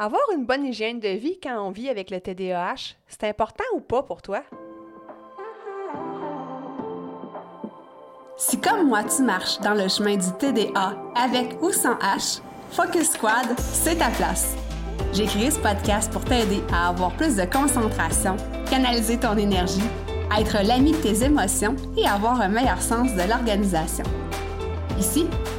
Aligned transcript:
Avoir 0.00 0.22
une 0.32 0.44
bonne 0.44 0.64
hygiène 0.64 1.00
de 1.00 1.08
vie 1.08 1.40
quand 1.42 1.60
on 1.60 1.72
vit 1.72 1.88
avec 1.88 2.12
le 2.12 2.20
TDAH, 2.20 2.94
c'est 3.08 3.24
important 3.24 3.64
ou 3.74 3.80
pas 3.80 4.04
pour 4.04 4.22
toi? 4.22 4.44
Si 8.36 8.60
comme 8.60 8.86
moi 8.86 9.02
tu 9.02 9.24
marches 9.24 9.58
dans 9.58 9.74
le 9.74 9.88
chemin 9.88 10.14
du 10.14 10.30
TDA 10.38 10.94
avec 11.16 11.60
ou 11.60 11.72
sans 11.72 11.96
H, 11.96 12.40
Focus 12.70 13.10
Squad, 13.10 13.58
c'est 13.58 13.96
ta 13.96 14.10
place. 14.10 14.54
J'ai 15.12 15.26
créé 15.26 15.50
ce 15.50 15.58
podcast 15.58 16.12
pour 16.12 16.24
t'aider 16.24 16.62
à 16.72 16.90
avoir 16.90 17.10
plus 17.16 17.34
de 17.34 17.44
concentration, 17.46 18.36
canaliser 18.70 19.18
ton 19.18 19.36
énergie, 19.36 19.82
être 20.38 20.64
l'ami 20.64 20.92
de 20.92 20.98
tes 20.98 21.24
émotions 21.24 21.74
et 21.96 22.06
avoir 22.06 22.40
un 22.40 22.48
meilleur 22.48 22.80
sens 22.80 23.12
de 23.14 23.28
l'organisation. 23.28 24.04
Ici, 24.96 25.26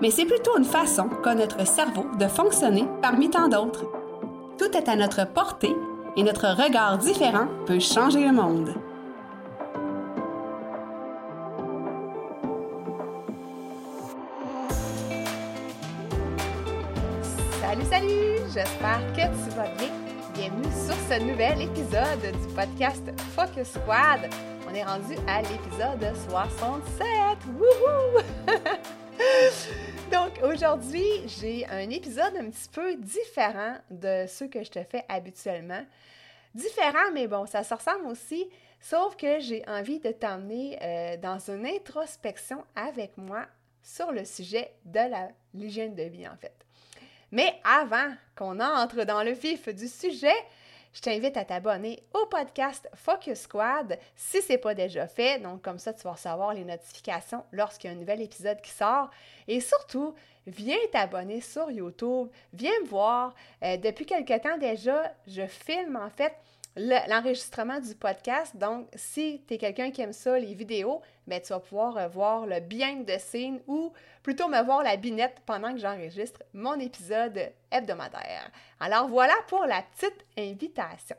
mais 0.00 0.10
c'est 0.10 0.24
plutôt 0.26 0.56
une 0.58 0.64
façon 0.64 1.08
qu'a 1.22 1.34
notre 1.34 1.66
cerveau 1.66 2.06
de 2.18 2.26
fonctionner 2.26 2.86
parmi 3.02 3.30
tant 3.30 3.48
d'autres. 3.48 3.86
Tout 4.58 4.76
est 4.76 4.88
à 4.88 4.96
notre 4.96 5.26
portée 5.26 5.74
et 6.16 6.22
notre 6.22 6.48
regard 6.48 6.98
différent 6.98 7.46
peut 7.66 7.80
changer 7.80 8.26
le 8.26 8.32
monde. 8.32 8.74
Salut, 17.60 17.84
salut! 17.90 18.36
J'espère 18.54 19.00
que 19.12 19.20
tu 19.20 19.50
vas 19.56 19.68
bien. 19.76 19.90
Bienvenue 20.34 20.72
sur 20.72 20.94
ce 21.10 21.22
nouvel 21.22 21.62
épisode 21.62 22.20
du 22.22 22.54
podcast 22.54 23.02
Focus 23.34 23.68
Squad. 23.68 24.30
On 24.70 24.74
est 24.74 24.84
rendu 24.84 25.14
à 25.26 25.42
l'épisode 25.42 26.14
67. 26.30 27.06
Wouhou! 27.58 28.22
Donc 30.12 30.40
aujourd'hui, 30.42 31.04
j'ai 31.26 31.66
un 31.66 31.90
épisode 31.90 32.36
un 32.36 32.50
petit 32.50 32.68
peu 32.68 32.94
différent 32.96 33.76
de 33.90 34.26
ceux 34.28 34.46
que 34.46 34.62
je 34.62 34.70
te 34.70 34.82
fais 34.84 35.04
habituellement. 35.08 35.84
Différent, 36.54 37.10
mais 37.12 37.26
bon, 37.26 37.44
ça 37.46 37.64
se 37.64 37.74
ressemble 37.74 38.06
aussi, 38.06 38.48
sauf 38.80 39.16
que 39.16 39.40
j'ai 39.40 39.64
envie 39.66 39.98
de 39.98 40.10
t'emmener 40.12 40.78
euh, 40.80 41.16
dans 41.16 41.38
une 41.50 41.66
introspection 41.66 42.64
avec 42.76 43.16
moi 43.18 43.46
sur 43.82 44.12
le 44.12 44.24
sujet 44.24 44.72
de 44.84 45.00
l'hygiène 45.54 45.94
de 45.94 46.04
vie 46.04 46.28
en 46.28 46.36
fait. 46.36 46.54
Mais 47.32 47.54
avant 47.64 48.14
qu'on 48.36 48.60
entre 48.60 49.04
dans 49.04 49.24
le 49.24 49.32
vif 49.32 49.68
du 49.68 49.88
sujet, 49.88 50.36
je 50.96 51.02
t'invite 51.02 51.36
à 51.36 51.44
t'abonner 51.44 52.02
au 52.14 52.24
podcast 52.24 52.88
Focus 52.94 53.40
Squad 53.40 53.98
si 54.14 54.40
ce 54.40 54.52
n'est 54.52 54.58
pas 54.58 54.74
déjà 54.74 55.06
fait. 55.06 55.38
Donc, 55.38 55.60
comme 55.60 55.78
ça, 55.78 55.92
tu 55.92 56.04
vas 56.04 56.12
recevoir 56.12 56.54
les 56.54 56.64
notifications 56.64 57.44
lorsqu'il 57.52 57.90
y 57.90 57.92
a 57.92 57.96
un 57.96 58.00
nouvel 58.00 58.22
épisode 58.22 58.62
qui 58.62 58.70
sort. 58.70 59.10
Et 59.46 59.60
surtout, 59.60 60.14
viens 60.46 60.78
t'abonner 60.90 61.42
sur 61.42 61.70
YouTube. 61.70 62.28
Viens 62.54 62.80
me 62.82 62.86
voir. 62.86 63.34
Euh, 63.62 63.76
depuis 63.76 64.06
quelque 64.06 64.40
temps 64.40 64.56
déjà, 64.56 65.12
je 65.26 65.46
filme 65.46 65.96
en 65.96 66.08
fait 66.08 66.32
l'enregistrement 66.76 67.78
du 67.78 67.94
podcast. 67.94 68.56
Donc, 68.56 68.88
si 68.94 69.42
tu 69.46 69.54
es 69.54 69.58
quelqu'un 69.58 69.90
qui 69.90 70.00
aime 70.00 70.14
ça, 70.14 70.38
les 70.38 70.54
vidéos, 70.54 71.02
ben, 71.26 71.42
tu 71.42 71.52
vas 71.52 71.60
pouvoir 71.60 71.98
euh, 71.98 72.08
voir 72.08 72.46
le 72.46 72.60
bien 72.60 72.96
de 72.96 73.18
scene 73.18 73.60
ou 73.66 73.92
plutôt 74.26 74.48
me 74.48 74.60
voir 74.64 74.82
la 74.82 74.96
binette 74.96 75.40
pendant 75.46 75.72
que 75.72 75.78
j'enregistre 75.78 76.42
mon 76.52 76.80
épisode 76.80 77.52
hebdomadaire. 77.70 78.50
Alors 78.80 79.06
voilà 79.06 79.34
pour 79.46 79.64
la 79.66 79.82
petite 79.82 80.26
invitation. 80.36 81.14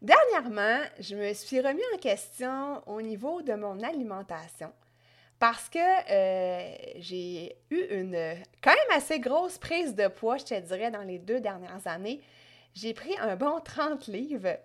Dernièrement, 0.00 0.78
je 1.00 1.16
me 1.16 1.32
suis 1.34 1.60
remis 1.60 1.82
en 1.96 1.98
question 1.98 2.80
au 2.86 3.02
niveau 3.02 3.42
de 3.42 3.54
mon 3.54 3.82
alimentation 3.82 4.72
parce 5.40 5.68
que 5.68 5.80
euh, 5.80 6.76
j'ai 6.98 7.56
eu 7.70 7.86
une 7.90 8.36
quand 8.62 8.70
même 8.70 8.96
assez 8.96 9.18
grosse 9.18 9.58
prise 9.58 9.96
de 9.96 10.06
poids, 10.06 10.36
je 10.36 10.44
te 10.44 10.60
dirais, 10.60 10.92
dans 10.92 11.02
les 11.02 11.18
deux 11.18 11.40
dernières 11.40 11.84
années 11.88 12.20
j'ai 12.74 12.94
pris 12.94 13.16
un 13.18 13.36
bon 13.36 13.60
30 13.60 14.06
livres. 14.06 14.58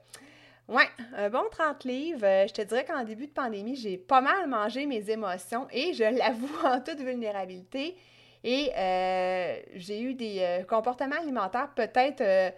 Ouais, 0.68 0.90
un 1.16 1.30
bon 1.30 1.46
30 1.50 1.86
livres. 1.86 2.26
Euh, 2.26 2.46
je 2.48 2.54
te 2.54 2.62
dirais 2.62 2.84
qu'en 2.84 3.04
début 3.06 3.28
de 3.28 3.32
pandémie, 3.32 3.76
j'ai 3.78 3.98
pas 3.98 4.20
mal 4.20 4.48
mangé 4.48 4.86
mes 4.86 5.10
émotions 5.10 5.66
et 5.72 5.94
je 5.94 6.04
l'avoue 6.04 6.50
en 6.66 6.82
toute 6.82 7.00
vulnérabilité. 7.00 7.96
Et 8.44 8.72
euh, 8.78 9.62
j'ai 9.76 10.02
eu 10.02 10.14
des 10.14 10.40
euh, 10.42 10.64
comportements 10.64 11.16
alimentaires 11.16 11.70
peut-être. 11.74 12.54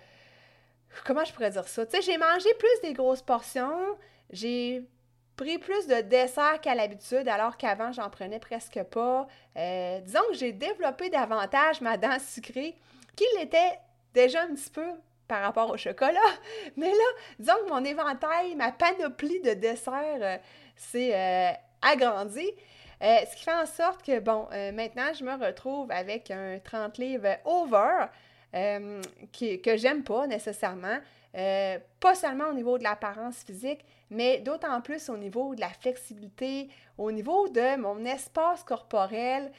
comment 1.05 1.23
je 1.23 1.33
pourrais 1.33 1.51
dire 1.51 1.67
ça? 1.67 1.85
Tu 1.85 1.97
sais, 1.97 2.01
j'ai 2.01 2.17
mangé 2.17 2.49
plus 2.57 2.81
des 2.81 2.93
grosses 2.93 3.21
portions. 3.21 3.95
J'ai 4.31 4.83
pris 5.35 5.59
plus 5.59 5.85
de 5.87 6.01
dessert 6.01 6.59
qu'à 6.61 6.73
l'habitude, 6.73 7.27
alors 7.27 7.57
qu'avant, 7.57 7.91
j'en 7.91 8.09
prenais 8.09 8.39
presque 8.39 8.81
pas. 8.85 9.27
disons 9.55 10.19
que 10.31 10.35
j'ai 10.35 10.51
développé 10.51 11.09
davantage 11.09 11.79
ma 11.81 11.95
dent 11.97 12.17
sucrée 12.19 12.75
qu'il 13.15 13.41
était 13.41 13.79
déjà 14.13 14.41
un 14.43 14.55
petit 14.55 14.69
peu 14.71 14.89
par 15.29 15.43
rapport 15.43 15.69
au 15.69 15.77
chocolat. 15.77 16.19
Mais 16.75 16.89
là, 16.89 17.05
disons 17.39 17.53
que 17.65 17.69
mon 17.69 17.85
éventail, 17.85 18.55
ma 18.55 18.73
panoplie 18.73 19.39
de 19.39 19.53
desserts 19.53 19.93
euh, 20.21 20.37
s'est 20.75 21.15
euh, 21.15 21.51
agrandi. 21.81 22.49
Euh, 23.01 23.15
ce 23.31 23.37
qui 23.37 23.43
fait 23.45 23.53
en 23.53 23.65
sorte 23.65 24.03
que, 24.03 24.19
bon, 24.19 24.49
maintenant, 24.73 25.13
je 25.17 25.23
me 25.23 25.33
retrouve 25.41 25.89
avec 25.89 26.31
un 26.31 26.59
30 26.61 26.97
livres 26.97 27.37
over 27.45 28.07
que 28.51 29.77
j'aime 29.77 30.03
pas 30.03 30.27
nécessairement. 30.27 30.97
pas 31.31 32.15
seulement 32.15 32.49
au 32.49 32.53
niveau 32.53 32.77
de 32.77 32.83
l'apparence 32.83 33.43
physique, 33.43 33.85
mais 34.09 34.39
d'autant 34.39 34.81
plus 34.81 35.07
au 35.07 35.15
niveau 35.15 35.55
de 35.55 35.61
la 35.61 35.69
flexibilité, 35.69 36.67
au 36.97 37.13
niveau 37.13 37.47
de 37.47 37.77
mon 37.77 38.03
espace 38.03 38.63
corporel, 38.63 39.49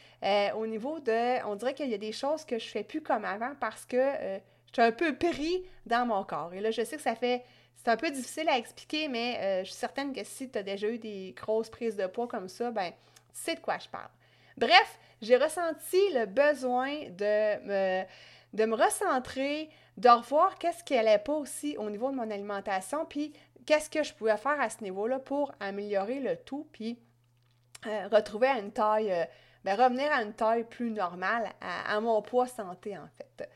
au 0.54 0.66
niveau 0.66 1.00
de, 1.00 1.42
on 1.46 1.54
dirait 1.54 1.72
qu'il 1.72 1.88
y 1.88 1.94
a 1.94 1.98
des 1.98 2.12
choses 2.12 2.44
que 2.44 2.58
je 2.58 2.68
fais 2.68 2.84
plus 2.84 3.00
comme 3.00 3.24
avant 3.24 3.52
parce 3.58 3.86
que 3.86 4.40
je 4.72 4.80
suis 4.80 4.88
un 4.88 4.92
peu 4.92 5.16
pris 5.16 5.64
dans 5.86 6.06
mon 6.06 6.24
corps. 6.24 6.52
Et 6.54 6.60
là, 6.60 6.70
je 6.70 6.82
sais 6.82 6.96
que 6.96 7.02
ça 7.02 7.14
fait. 7.14 7.44
C'est 7.76 7.88
un 7.88 7.96
peu 7.96 8.10
difficile 8.10 8.48
à 8.48 8.58
expliquer, 8.58 9.08
mais 9.08 9.38
euh, 9.40 9.64
je 9.64 9.70
suis 9.70 9.78
certaine 9.78 10.12
que 10.12 10.22
si 10.22 10.50
tu 10.50 10.58
as 10.58 10.62
déjà 10.62 10.88
eu 10.88 10.98
des 10.98 11.34
grosses 11.36 11.70
prises 11.70 11.96
de 11.96 12.06
poids 12.06 12.28
comme 12.28 12.48
ça, 12.48 12.70
ben, 12.70 12.90
tu 12.90 13.40
sais 13.40 13.54
de 13.54 13.60
quoi 13.60 13.78
je 13.78 13.88
parle. 13.88 14.10
Bref, 14.56 14.98
j'ai 15.22 15.36
ressenti 15.36 15.98
le 16.14 16.26
besoin 16.26 16.90
de 17.08 17.66
me, 17.66 18.04
de 18.52 18.64
me 18.66 18.76
recentrer, 18.76 19.70
de 19.96 20.08
revoir 20.08 20.58
qu'est-ce 20.58 20.84
qui 20.84 20.94
n'allait 20.94 21.18
pas 21.18 21.32
aussi 21.32 21.76
au 21.78 21.88
niveau 21.88 22.10
de 22.10 22.16
mon 22.16 22.30
alimentation, 22.30 23.06
puis 23.06 23.32
qu'est-ce 23.64 23.88
que 23.88 24.02
je 24.02 24.12
pouvais 24.12 24.36
faire 24.36 24.60
à 24.60 24.68
ce 24.68 24.84
niveau-là 24.84 25.18
pour 25.18 25.52
améliorer 25.60 26.20
le 26.20 26.36
tout, 26.36 26.68
puis 26.72 26.98
euh, 27.86 28.08
retrouver 28.08 28.48
à 28.48 28.58
une 28.58 28.72
taille, 28.72 29.10
euh, 29.10 29.24
ben, 29.64 29.74
revenir 29.74 30.12
à 30.12 30.22
une 30.22 30.34
taille 30.34 30.64
plus 30.64 30.90
normale, 30.90 31.48
à 31.60 31.98
mon 32.00 32.20
poids 32.20 32.46
santé 32.46 32.98
en 32.98 33.08
fait. 33.16 33.48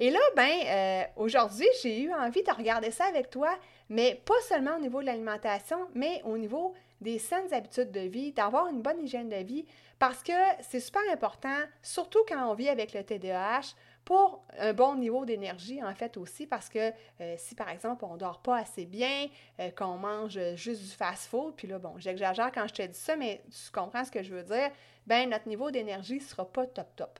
Et 0.00 0.10
là, 0.10 0.20
ben, 0.36 0.60
euh, 0.64 1.02
aujourd'hui, 1.16 1.66
j'ai 1.82 2.02
eu 2.02 2.14
envie 2.14 2.44
de 2.44 2.52
regarder 2.52 2.92
ça 2.92 3.06
avec 3.06 3.30
toi, 3.30 3.50
mais 3.88 4.22
pas 4.24 4.40
seulement 4.48 4.76
au 4.76 4.80
niveau 4.80 5.00
de 5.00 5.06
l'alimentation, 5.06 5.88
mais 5.92 6.22
au 6.24 6.38
niveau 6.38 6.72
des 7.00 7.18
saines 7.18 7.52
habitudes 7.52 7.90
de 7.90 8.00
vie, 8.00 8.32
d'avoir 8.32 8.68
une 8.68 8.80
bonne 8.80 9.00
hygiène 9.00 9.28
de 9.28 9.36
vie, 9.36 9.66
parce 9.98 10.22
que 10.22 10.32
c'est 10.60 10.78
super 10.78 11.02
important, 11.12 11.56
surtout 11.82 12.20
quand 12.28 12.48
on 12.48 12.54
vit 12.54 12.68
avec 12.68 12.92
le 12.92 13.02
TDAH, 13.02 13.74
pour 14.04 14.44
un 14.58 14.72
bon 14.72 14.94
niveau 14.94 15.24
d'énergie, 15.24 15.82
en 15.82 15.94
fait, 15.94 16.16
aussi, 16.16 16.46
parce 16.46 16.68
que 16.68 16.92
euh, 17.20 17.34
si, 17.36 17.56
par 17.56 17.68
exemple, 17.68 18.04
on 18.04 18.14
ne 18.14 18.18
dort 18.18 18.40
pas 18.40 18.58
assez 18.58 18.86
bien, 18.86 19.26
euh, 19.58 19.70
qu'on 19.70 19.98
mange 19.98 20.38
juste 20.54 20.80
du 20.82 20.90
fast-food, 20.90 21.54
puis 21.56 21.66
là, 21.66 21.78
bon, 21.80 21.94
j'exagère 21.98 22.52
quand 22.52 22.68
je 22.68 22.74
te 22.74 22.82
dis 22.82 22.98
ça, 22.98 23.16
mais 23.16 23.42
tu 23.50 23.70
comprends 23.72 24.04
ce 24.04 24.12
que 24.12 24.22
je 24.22 24.32
veux 24.32 24.44
dire, 24.44 24.70
ben 25.06 25.28
notre 25.28 25.48
niveau 25.48 25.70
d'énergie 25.70 26.16
ne 26.16 26.20
sera 26.20 26.44
pas 26.44 26.66
top-top. 26.66 27.18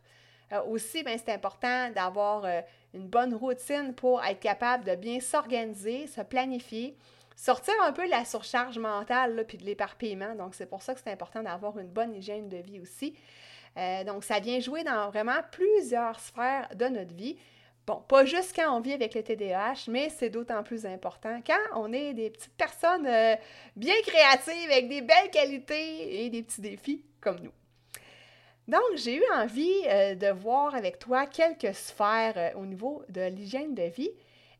Euh, 0.52 0.62
aussi, 0.64 1.02
ben, 1.02 1.18
c'est 1.18 1.32
important 1.32 1.90
d'avoir 1.90 2.44
euh, 2.44 2.60
une 2.94 3.06
bonne 3.06 3.34
routine 3.34 3.94
pour 3.94 4.24
être 4.24 4.40
capable 4.40 4.84
de 4.84 4.94
bien 4.94 5.20
s'organiser, 5.20 6.06
se 6.06 6.22
planifier, 6.22 6.96
sortir 7.36 7.74
un 7.82 7.92
peu 7.92 8.06
de 8.06 8.10
la 8.10 8.24
surcharge 8.24 8.78
mentale 8.78 9.44
puis 9.46 9.58
de 9.58 9.64
l'éparpillement. 9.64 10.34
Donc, 10.34 10.54
c'est 10.54 10.66
pour 10.66 10.82
ça 10.82 10.94
que 10.94 11.00
c'est 11.02 11.12
important 11.12 11.42
d'avoir 11.42 11.78
une 11.78 11.88
bonne 11.88 12.14
hygiène 12.14 12.48
de 12.48 12.58
vie 12.58 12.80
aussi. 12.80 13.14
Euh, 13.76 14.04
donc, 14.04 14.24
ça 14.24 14.40
vient 14.40 14.58
jouer 14.60 14.84
dans 14.84 15.10
vraiment 15.10 15.40
plusieurs 15.52 16.18
sphères 16.18 16.68
de 16.74 16.86
notre 16.86 17.14
vie. 17.14 17.36
Bon, 17.86 18.02
pas 18.06 18.24
juste 18.24 18.54
quand 18.54 18.76
on 18.76 18.80
vit 18.80 18.92
avec 18.92 19.14
le 19.14 19.22
TDAH, 19.22 19.84
mais 19.88 20.10
c'est 20.10 20.28
d'autant 20.28 20.62
plus 20.62 20.84
important 20.84 21.40
quand 21.46 21.54
on 21.74 21.90
est 21.92 22.12
des 22.12 22.28
petites 22.28 22.54
personnes 22.54 23.08
bien 23.76 23.94
créatives 24.02 24.70
avec 24.70 24.88
des 24.88 25.00
belles 25.00 25.30
qualités 25.32 26.24
et 26.24 26.28
des 26.28 26.42
petits 26.42 26.60
défis 26.60 27.02
comme 27.18 27.40
nous. 27.40 27.52
Donc, 28.68 28.82
j'ai 28.96 29.16
eu 29.16 29.24
envie 29.34 29.82
euh, 29.86 30.14
de 30.14 30.28
voir 30.28 30.74
avec 30.74 30.98
toi 30.98 31.26
quelques 31.26 31.74
sphères 31.74 32.34
euh, 32.36 32.50
au 32.54 32.66
niveau 32.66 33.02
de 33.08 33.22
l'hygiène 33.22 33.74
de 33.74 33.84
vie. 33.84 34.10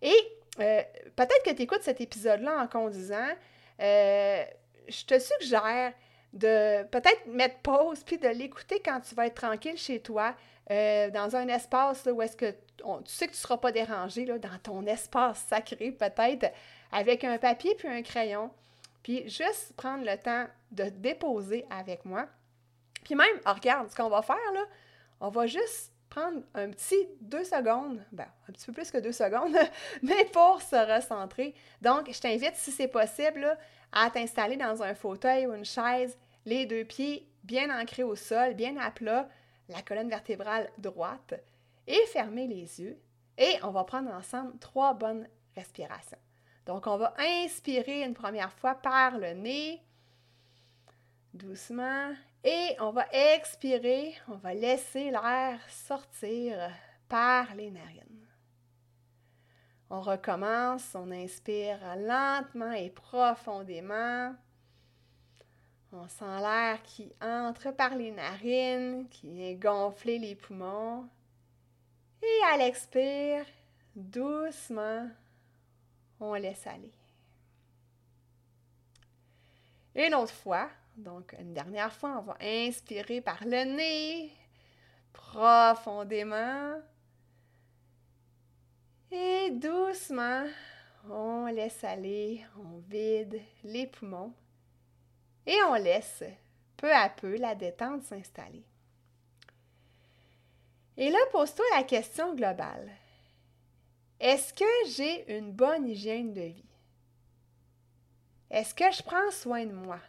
Et 0.01 0.17
euh, 0.61 0.83
peut-être 1.15 1.43
que 1.45 1.51
tu 1.51 1.63
écoutes 1.63 1.83
cet 1.83 2.01
épisode-là 2.01 2.63
en 2.63 2.67
conduisant. 2.67 3.29
Je 3.79 5.05
te 5.05 5.19
suggère 5.19 5.93
de 6.33 6.85
peut-être 6.85 7.27
mettre 7.27 7.59
pause 7.59 8.03
puis 8.03 8.17
de 8.17 8.29
l'écouter 8.29 8.81
quand 8.83 9.01
tu 9.01 9.15
vas 9.15 9.27
être 9.27 9.35
tranquille 9.35 9.77
chez 9.77 10.01
toi, 10.01 10.35
dans 10.69 11.31
un 11.35 11.49
espace 11.49 12.09
où 12.11 12.21
est-ce 12.23 12.37
que 12.37 12.51
tu 12.51 12.85
sais 13.07 13.27
que 13.27 13.33
tu 13.33 13.37
ne 13.37 13.43
seras 13.43 13.59
pas 13.59 13.71
dérangé, 13.71 14.25
dans 14.25 14.59
ton 14.63 14.87
espace 14.87 15.45
sacré 15.49 15.93
peut-être, 15.93 16.51
avec 16.91 17.25
un 17.25 17.39
papier 17.39 17.75
puis 17.75 17.89
un 17.89 18.03
crayon. 18.03 18.51
Puis 19.03 19.29
juste 19.29 19.75
prendre 19.77 20.05
le 20.05 20.17
temps 20.17 20.47
de 20.73 20.85
déposer 20.85 21.67
avec 21.71 22.05
moi. 22.05 22.27
Puis 23.09 23.15
même, 23.15 23.41
oh, 23.47 23.53
regarde, 23.55 23.89
ce 23.89 23.97
qu'on 23.97 24.11
va 24.11 24.21
faire, 24.21 24.53
là, 24.53 24.67
on 25.21 25.31
va 25.31 25.47
juste 25.47 25.95
prendre 26.11 26.43
un 26.53 26.69
petit 26.69 27.09
deux 27.23 27.43
secondes, 27.43 28.05
ben, 28.13 28.27
un 28.47 28.53
petit 28.53 28.67
peu 28.67 28.73
plus 28.75 28.91
que 28.91 28.99
deux 28.99 29.13
secondes, 29.13 29.57
mais 30.03 30.27
pour 30.27 30.61
se 30.61 30.77
recentrer. 30.77 31.55
Donc, 31.81 32.13
je 32.13 32.21
t'invite, 32.21 32.55
si 32.57 32.71
c'est 32.71 32.87
possible, 32.87 33.57
à 33.93 34.11
t'installer 34.11 34.59
dans 34.59 34.83
un 34.83 34.93
fauteuil 34.95 35.47
ou 35.47 35.55
une 35.55 35.65
chaise, 35.65 36.19
les 36.45 36.67
deux 36.67 36.85
pieds 36.85 37.27
bien 37.45 37.75
ancrés 37.81 38.03
au 38.03 38.15
sol, 38.15 38.53
bien 38.53 38.77
à 38.77 38.91
plat, 38.91 39.27
la 39.71 39.81
colonne 39.81 40.11
vertébrale 40.11 40.69
droite, 40.77 41.33
et 41.87 42.05
fermer 42.13 42.47
les 42.47 42.79
yeux. 42.79 43.01
Et 43.39 43.55
on 43.63 43.71
va 43.71 43.85
prendre 43.85 44.13
ensemble 44.13 44.59
trois 44.59 44.93
bonnes 44.93 45.27
respirations. 45.57 46.19
Donc, 46.67 46.87
on 46.87 46.99
va 46.99 47.15
inspirer 47.19 48.03
une 48.03 48.13
première 48.13 48.53
fois 48.53 48.75
par 48.75 49.17
le 49.17 49.33
nez, 49.33 49.81
doucement, 51.33 52.13
et 52.45 52.77
on 52.81 52.91
va 52.91 53.07
expirer, 53.13 54.15
on 54.29 54.37
va 54.37 54.55
laisser 54.55 55.11
l'air 55.11 55.59
sortir 55.69 56.71
par 57.09 57.55
les 57.55 57.71
narines. 57.71 58.27
On 59.91 60.01
recommence, 60.01 60.95
on 60.95 61.11
inspire 61.11 61.79
lentement 61.97 62.73
et 62.73 62.91
profondément. 62.91 64.35
On 65.93 66.07
sent 66.07 66.41
l'air 66.41 66.83
qui 66.83 67.11
entre 67.23 67.71
par 67.71 67.95
les 67.95 68.11
narines, 68.11 69.09
qui 69.09 69.31
vient 69.31 69.55
gonfler 69.55 70.19
les 70.19 70.35
poumons. 70.35 71.09
Et 72.23 72.45
à 72.53 72.59
l'expire, 72.59 73.47
doucement, 73.97 75.09
on 76.21 76.35
laisse 76.35 76.67
aller. 76.67 76.93
Une 79.95 80.15
autre 80.15 80.35
fois, 80.35 80.69
donc 80.99 81.35
une 81.39 81.55
dernière 81.55 81.93
fois, 81.93 82.19
on 82.19 82.23
va 82.23 82.37
inspirer 82.41 83.21
par 83.21 83.45
le 83.45 83.65
nez 83.77 84.33
profondément. 85.13 86.81
Et 89.11 89.51
doucement, 89.53 90.45
on 91.09 91.47
laisse 91.47 91.83
aller, 91.83 92.45
on 92.59 92.79
vide 92.91 93.41
les 93.65 93.87
poumons 93.87 94.35
et 95.47 95.57
on 95.69 95.75
laisse 95.75 96.25
peu 96.77 96.93
à 96.93 97.09
peu 97.09 97.37
la 97.37 97.55
détente 97.55 98.03
s'installer. 98.05 98.65
Et 100.97 101.11
là, 101.11 101.19
pose-toi 101.31 101.65
la 101.77 101.85
question 101.85 102.35
globale. 102.35 102.91
Est-ce 104.21 104.53
que 104.53 104.91
j'ai 104.91 105.39
une 105.39 105.53
bonne 105.53 105.89
hygiène 105.89 106.33
de 106.35 106.43
vie? 106.43 106.65
Est-ce 108.51 108.75
que 108.75 108.91
je 108.91 109.03
prends 109.03 109.31
soin 109.31 109.65
de 109.65 109.73
moi? 109.73 110.01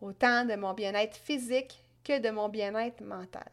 Autant 0.00 0.44
de 0.44 0.54
mon 0.54 0.74
bien-être 0.74 1.16
physique 1.16 1.84
que 2.04 2.18
de 2.18 2.30
mon 2.30 2.48
bien-être 2.48 3.02
mental. 3.02 3.50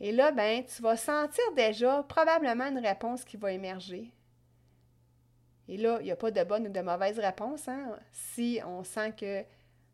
Et 0.00 0.10
là, 0.10 0.32
ben, 0.32 0.64
tu 0.64 0.82
vas 0.82 0.96
sentir 0.96 1.44
déjà 1.54 2.02
probablement 2.02 2.66
une 2.66 2.78
réponse 2.78 3.24
qui 3.24 3.36
va 3.36 3.52
émerger. 3.52 4.12
Et 5.68 5.76
là, 5.76 5.98
il 6.00 6.04
n'y 6.04 6.10
a 6.10 6.16
pas 6.16 6.32
de 6.32 6.42
bonne 6.42 6.66
ou 6.66 6.70
de 6.70 6.80
mauvaise 6.80 7.18
réponse. 7.20 7.68
Hein? 7.68 7.96
Si 8.10 8.60
on 8.66 8.82
sent 8.82 9.12
que 9.12 9.44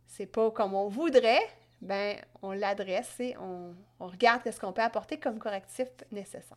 c'est 0.07 0.27
pas 0.27 0.51
comme 0.51 0.75
on 0.75 0.89
voudrait, 0.89 1.47
ben, 1.83 2.17
on 2.43 2.53
l'adresse 2.53 3.21
et 3.21 3.37
on, 3.37 3.75
regarde 4.01 4.51
ce 4.51 4.59
qu'on 4.59 4.73
peut 4.73 4.83
apporter 4.83 5.19
comme 5.19 5.39
correctif 5.39 5.89
nécessaire. 6.11 6.57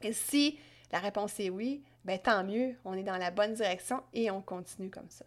Et 0.00 0.12
si 0.12 0.58
la 0.92 1.00
réponse 1.00 1.38
est 1.40 1.50
oui, 1.50 1.82
ben, 2.04 2.18
tant 2.18 2.44
mieux, 2.44 2.76
on 2.84 2.94
est 2.94 3.02
dans 3.02 3.16
la 3.16 3.30
bonne 3.30 3.54
direction 3.54 4.02
et 4.12 4.30
on 4.30 4.40
continue 4.40 4.90
comme 4.90 5.10
ça. 5.10 5.24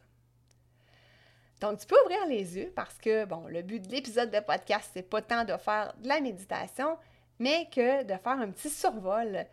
Donc, 1.65 1.79
tu 1.79 1.87
peux 1.87 1.99
ouvrir 2.03 2.27
les 2.27 2.57
yeux 2.57 2.71
parce 2.75 2.95
que, 2.99 3.25
bon, 3.25 3.47
le 3.47 3.63
but 3.63 3.79
de 3.79 3.91
l'épisode 3.91 4.29
de 4.29 4.39
podcast, 4.39 4.87
c'est 4.93 5.09
pas 5.09 5.23
tant 5.23 5.43
de 5.43 5.57
faire 5.57 5.95
de 5.97 6.07
la 6.07 6.21
méditation, 6.21 6.95
mais 7.39 7.67
que 7.73 8.03
de 8.03 8.13
faire 8.19 8.39
un 8.39 8.51
petit 8.51 8.69
survol 8.69 9.47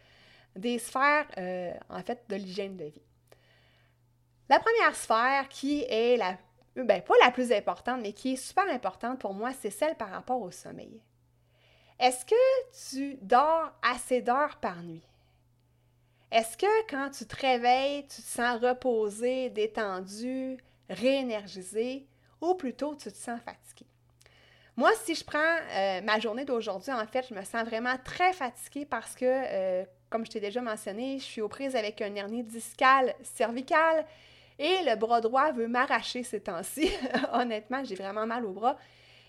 des 0.54 0.78
sphères, 0.78 1.26
euh, 1.38 1.72
en 1.88 2.02
fait, 2.02 2.22
de 2.28 2.36
l'hygiène 2.36 2.76
de 2.76 2.84
vie. 2.84 3.02
La 4.50 4.60
première 4.60 4.94
sphère 4.94 5.48
qui 5.48 5.86
est 5.88 6.18
la 6.18 6.36
ben, 6.76 7.00
pas 7.00 7.14
la 7.22 7.30
plus 7.30 7.50
importante, 7.50 8.02
mais 8.02 8.12
qui 8.12 8.34
est 8.34 8.36
super 8.36 8.68
importante 8.68 9.18
pour 9.18 9.32
moi, 9.32 9.52
c'est 9.58 9.70
celle 9.70 9.94
par 9.94 10.10
rapport 10.10 10.42
au 10.42 10.50
sommeil. 10.50 11.00
Est-ce 11.98 12.26
que 12.26 12.90
tu 12.90 13.16
dors 13.22 13.72
assez 13.82 14.20
d'heures 14.20 14.56
par 14.56 14.82
nuit? 14.82 15.06
Est-ce 16.30 16.58
que 16.58 16.90
quand 16.90 17.08
tu 17.08 17.24
te 17.24 17.36
réveilles, 17.36 18.06
tu 18.06 18.20
te 18.20 18.26
sens 18.26 18.60
reposé, 18.60 19.48
détendu, 19.48 20.58
réénergisé, 20.88 22.06
ou 22.40 22.54
plutôt 22.54 22.94
tu 22.94 23.10
te 23.10 23.16
sens 23.16 23.40
fatigué? 23.40 23.86
Moi, 24.76 24.90
si 25.04 25.14
je 25.14 25.24
prends 25.24 25.38
euh, 25.38 26.00
ma 26.00 26.18
journée 26.18 26.44
d'aujourd'hui, 26.44 26.92
en 26.92 27.06
fait, 27.06 27.26
je 27.28 27.34
me 27.34 27.44
sens 27.44 27.64
vraiment 27.64 27.94
très 28.04 28.32
fatiguée 28.32 28.86
parce 28.86 29.14
que, 29.14 29.26
euh, 29.26 29.84
comme 30.08 30.24
je 30.24 30.30
t'ai 30.30 30.40
déjà 30.40 30.62
mentionné, 30.62 31.18
je 31.18 31.24
suis 31.24 31.42
aux 31.42 31.48
prises 31.48 31.76
avec 31.76 32.00
un 32.00 32.14
hernie 32.14 32.42
discal 32.42 33.14
cervical 33.22 34.06
et 34.58 34.82
le 34.84 34.96
bras 34.96 35.20
droit 35.20 35.52
veut 35.52 35.68
m'arracher 35.68 36.22
ces 36.22 36.40
temps-ci. 36.40 36.90
Honnêtement, 37.32 37.84
j'ai 37.84 37.96
vraiment 37.96 38.26
mal 38.26 38.46
au 38.46 38.52
bras. 38.52 38.78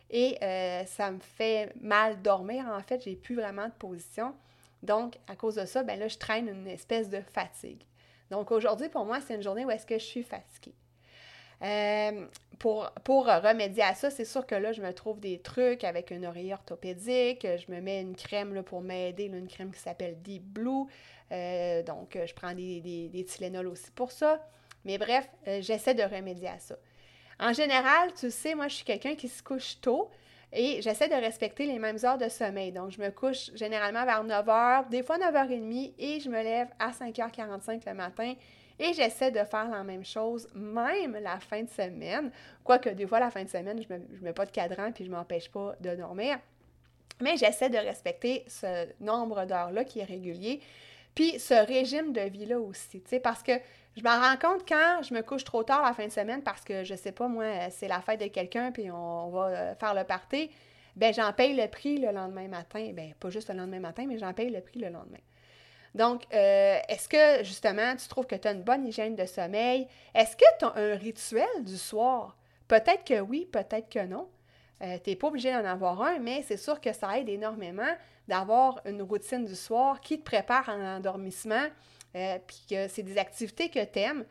Et 0.09 0.37
euh, 0.43 0.85
ça 0.85 1.11
me 1.11 1.19
fait 1.19 1.73
mal 1.81 2.21
dormir, 2.21 2.65
en 2.67 2.81
fait. 2.81 3.03
J'ai 3.03 3.15
plus 3.15 3.35
vraiment 3.35 3.65
de 3.65 3.73
position. 3.73 4.33
Donc, 4.81 5.17
à 5.27 5.35
cause 5.35 5.55
de 5.55 5.65
ça, 5.65 5.83
ben 5.83 5.99
là, 5.99 6.07
je 6.07 6.17
traîne 6.17 6.47
une 6.47 6.67
espèce 6.67 7.09
de 7.09 7.21
fatigue. 7.33 7.83
Donc, 8.29 8.51
aujourd'hui, 8.51 8.89
pour 8.89 9.05
moi, 9.05 9.19
c'est 9.21 9.35
une 9.35 9.43
journée 9.43 9.65
où 9.65 9.71
est-ce 9.71 9.85
que 9.85 9.97
je 9.97 10.03
suis 10.03 10.23
fatiguée. 10.23 10.75
Euh, 11.63 12.25
pour, 12.59 12.89
pour 13.03 13.25
remédier 13.25 13.83
à 13.83 13.93
ça, 13.93 14.09
c'est 14.09 14.25
sûr 14.25 14.45
que 14.45 14.55
là, 14.55 14.71
je 14.71 14.81
me 14.81 14.93
trouve 14.93 15.19
des 15.19 15.39
trucs 15.39 15.83
avec 15.83 16.11
une 16.11 16.25
oreille 16.25 16.53
orthopédique. 16.53 17.45
Je 17.45 17.71
me 17.71 17.81
mets 17.81 18.01
une 18.01 18.15
crème 18.15 18.63
pour 18.63 18.81
m'aider, 18.81 19.25
une 19.25 19.47
crème 19.47 19.71
qui 19.71 19.79
s'appelle 19.79 20.21
Deep 20.21 20.43
Blue. 20.43 20.85
Euh, 21.31 21.83
donc, 21.83 22.17
je 22.25 22.33
prends 22.33 22.53
des, 22.53 22.81
des, 22.81 23.09
des 23.09 23.25
Tylenol 23.25 23.67
aussi 23.67 23.91
pour 23.91 24.11
ça. 24.11 24.39
Mais 24.85 24.97
bref, 24.97 25.27
euh, 25.47 25.61
j'essaie 25.61 25.93
de 25.93 26.03
remédier 26.03 26.49
à 26.49 26.59
ça. 26.59 26.75
En 27.39 27.53
général, 27.53 28.13
tu 28.13 28.29
sais, 28.29 28.55
moi, 28.55 28.67
je 28.67 28.75
suis 28.75 28.85
quelqu'un 28.85 29.15
qui 29.15 29.27
se 29.27 29.41
couche 29.41 29.79
tôt 29.81 30.09
et 30.51 30.81
j'essaie 30.81 31.07
de 31.07 31.15
respecter 31.15 31.65
les 31.65 31.79
mêmes 31.79 31.97
heures 32.03 32.17
de 32.17 32.29
sommeil. 32.29 32.71
Donc, 32.71 32.91
je 32.91 33.01
me 33.01 33.09
couche 33.09 33.51
généralement 33.55 34.05
vers 34.05 34.23
9 34.23 34.45
h, 34.45 34.89
des 34.89 35.03
fois 35.03 35.17
9h30 35.17 35.93
et 35.97 36.19
je 36.19 36.29
me 36.29 36.41
lève 36.43 36.67
à 36.79 36.91
5h45 36.91 37.81
le 37.87 37.93
matin. 37.93 38.33
Et 38.79 38.93
j'essaie 38.93 39.31
de 39.31 39.43
faire 39.43 39.69
la 39.69 39.83
même 39.83 40.03
chose, 40.03 40.47
même 40.53 41.17
la 41.21 41.39
fin 41.39 41.63
de 41.63 41.69
semaine. 41.69 42.31
Quoique 42.63 42.89
des 42.89 43.05
fois, 43.05 43.19
la 43.19 43.29
fin 43.29 43.43
de 43.43 43.49
semaine, 43.49 43.81
je 43.81 43.93
ne 43.93 43.99
mets, 43.99 44.05
mets, 44.21 44.33
pas 44.33 44.45
de 44.45 44.51
cadran 44.51 44.91
puis 44.91 45.05
je 45.05 45.09
ne 45.09 45.15
m'empêche 45.15 45.49
pas 45.49 45.75
de 45.79 45.95
dormir. 45.95 46.39
Mais 47.21 47.37
j'essaie 47.37 47.69
de 47.69 47.77
respecter 47.77 48.43
ce 48.47 48.87
nombre 48.99 49.45
d'heures-là 49.45 49.83
qui 49.83 49.99
est 49.99 50.05
régulier. 50.05 50.61
Puis 51.15 51.39
ce 51.39 51.53
régime 51.53 52.11
de 52.11 52.21
vie-là 52.21 52.59
aussi, 52.59 53.03
parce 53.21 53.43
que 53.43 53.51
je 53.95 54.01
me 54.01 54.09
rends 54.09 54.37
compte 54.37 54.67
quand 54.67 55.01
je 55.03 55.13
me 55.13 55.21
couche 55.21 55.43
trop 55.43 55.63
tard 55.63 55.83
la 55.83 55.93
fin 55.93 56.07
de 56.07 56.11
semaine 56.11 56.41
parce 56.41 56.61
que 56.61 56.83
je 56.83 56.95
sais 56.95 57.11
pas, 57.11 57.27
moi, 57.27 57.69
c'est 57.69 57.87
la 57.87 58.01
fête 58.01 58.19
de 58.19 58.27
quelqu'un 58.27 58.71
puis 58.71 58.89
on, 58.89 59.29
va 59.29 59.47
euh, 59.47 59.75
faire 59.75 59.93
le 59.93 60.03
party, 60.03 60.49
ben 60.95 61.13
j'en 61.13 61.31
paye 61.33 61.55
le 61.55 61.67
prix 61.67 61.99
le 61.99 62.11
lendemain 62.11 62.47
matin. 62.47 62.91
Ben 62.93 63.13
pas 63.19 63.29
juste 63.29 63.49
le 63.49 63.57
lendemain 63.57 63.79
matin, 63.79 64.05
mais 64.07 64.17
j'en 64.17 64.33
paye 64.33 64.49
le 64.49 64.61
prix 64.61 64.79
le 64.79 64.89
lendemain. 64.89 65.19
Donc, 65.95 66.23
euh, 66.33 66.79
est-ce 66.87 67.07
que 67.07 67.43
justement 67.43 67.95
tu 67.95 68.07
trouves 68.07 68.25
que 68.25 68.35
tu 68.35 68.47
as 68.47 68.51
une 68.51 68.63
bonne 68.63 68.85
hygiène 68.85 69.15
de 69.15 69.25
sommeil? 69.25 69.87
Est-ce 70.15 70.35
que 70.35 70.45
tu 70.59 70.65
as 70.65 70.73
un 70.75 70.95
rituel 70.95 71.63
du 71.63 71.77
soir? 71.77 72.35
Peut-être 72.67 73.03
que 73.03 73.19
oui, 73.19 73.47
peut-être 73.51 73.89
que 73.89 74.05
non. 74.05 74.27
Euh, 74.81 74.97
tu 75.03 75.11
n'es 75.11 75.15
pas 75.15 75.27
obligé 75.27 75.51
d'en 75.51 75.65
avoir 75.65 76.01
un, 76.01 76.19
mais 76.19 76.43
c'est 76.43 76.57
sûr 76.57 76.81
que 76.81 76.91
ça 76.93 77.17
aide 77.17 77.29
énormément 77.29 77.95
d'avoir 78.27 78.81
une 78.85 79.01
routine 79.01 79.45
du 79.45 79.55
soir 79.55 80.01
qui 80.01 80.17
te 80.17 80.23
prépare 80.23 80.67
à 80.67 80.77
l'endormissement, 80.77 81.67
euh, 82.15 82.37
puis 82.45 82.65
que 82.69 82.87
c'est 82.87 83.03
des 83.03 83.17
activités 83.17 83.69
que 83.69 83.83
tu 83.83 83.99
aimes, 83.99 84.25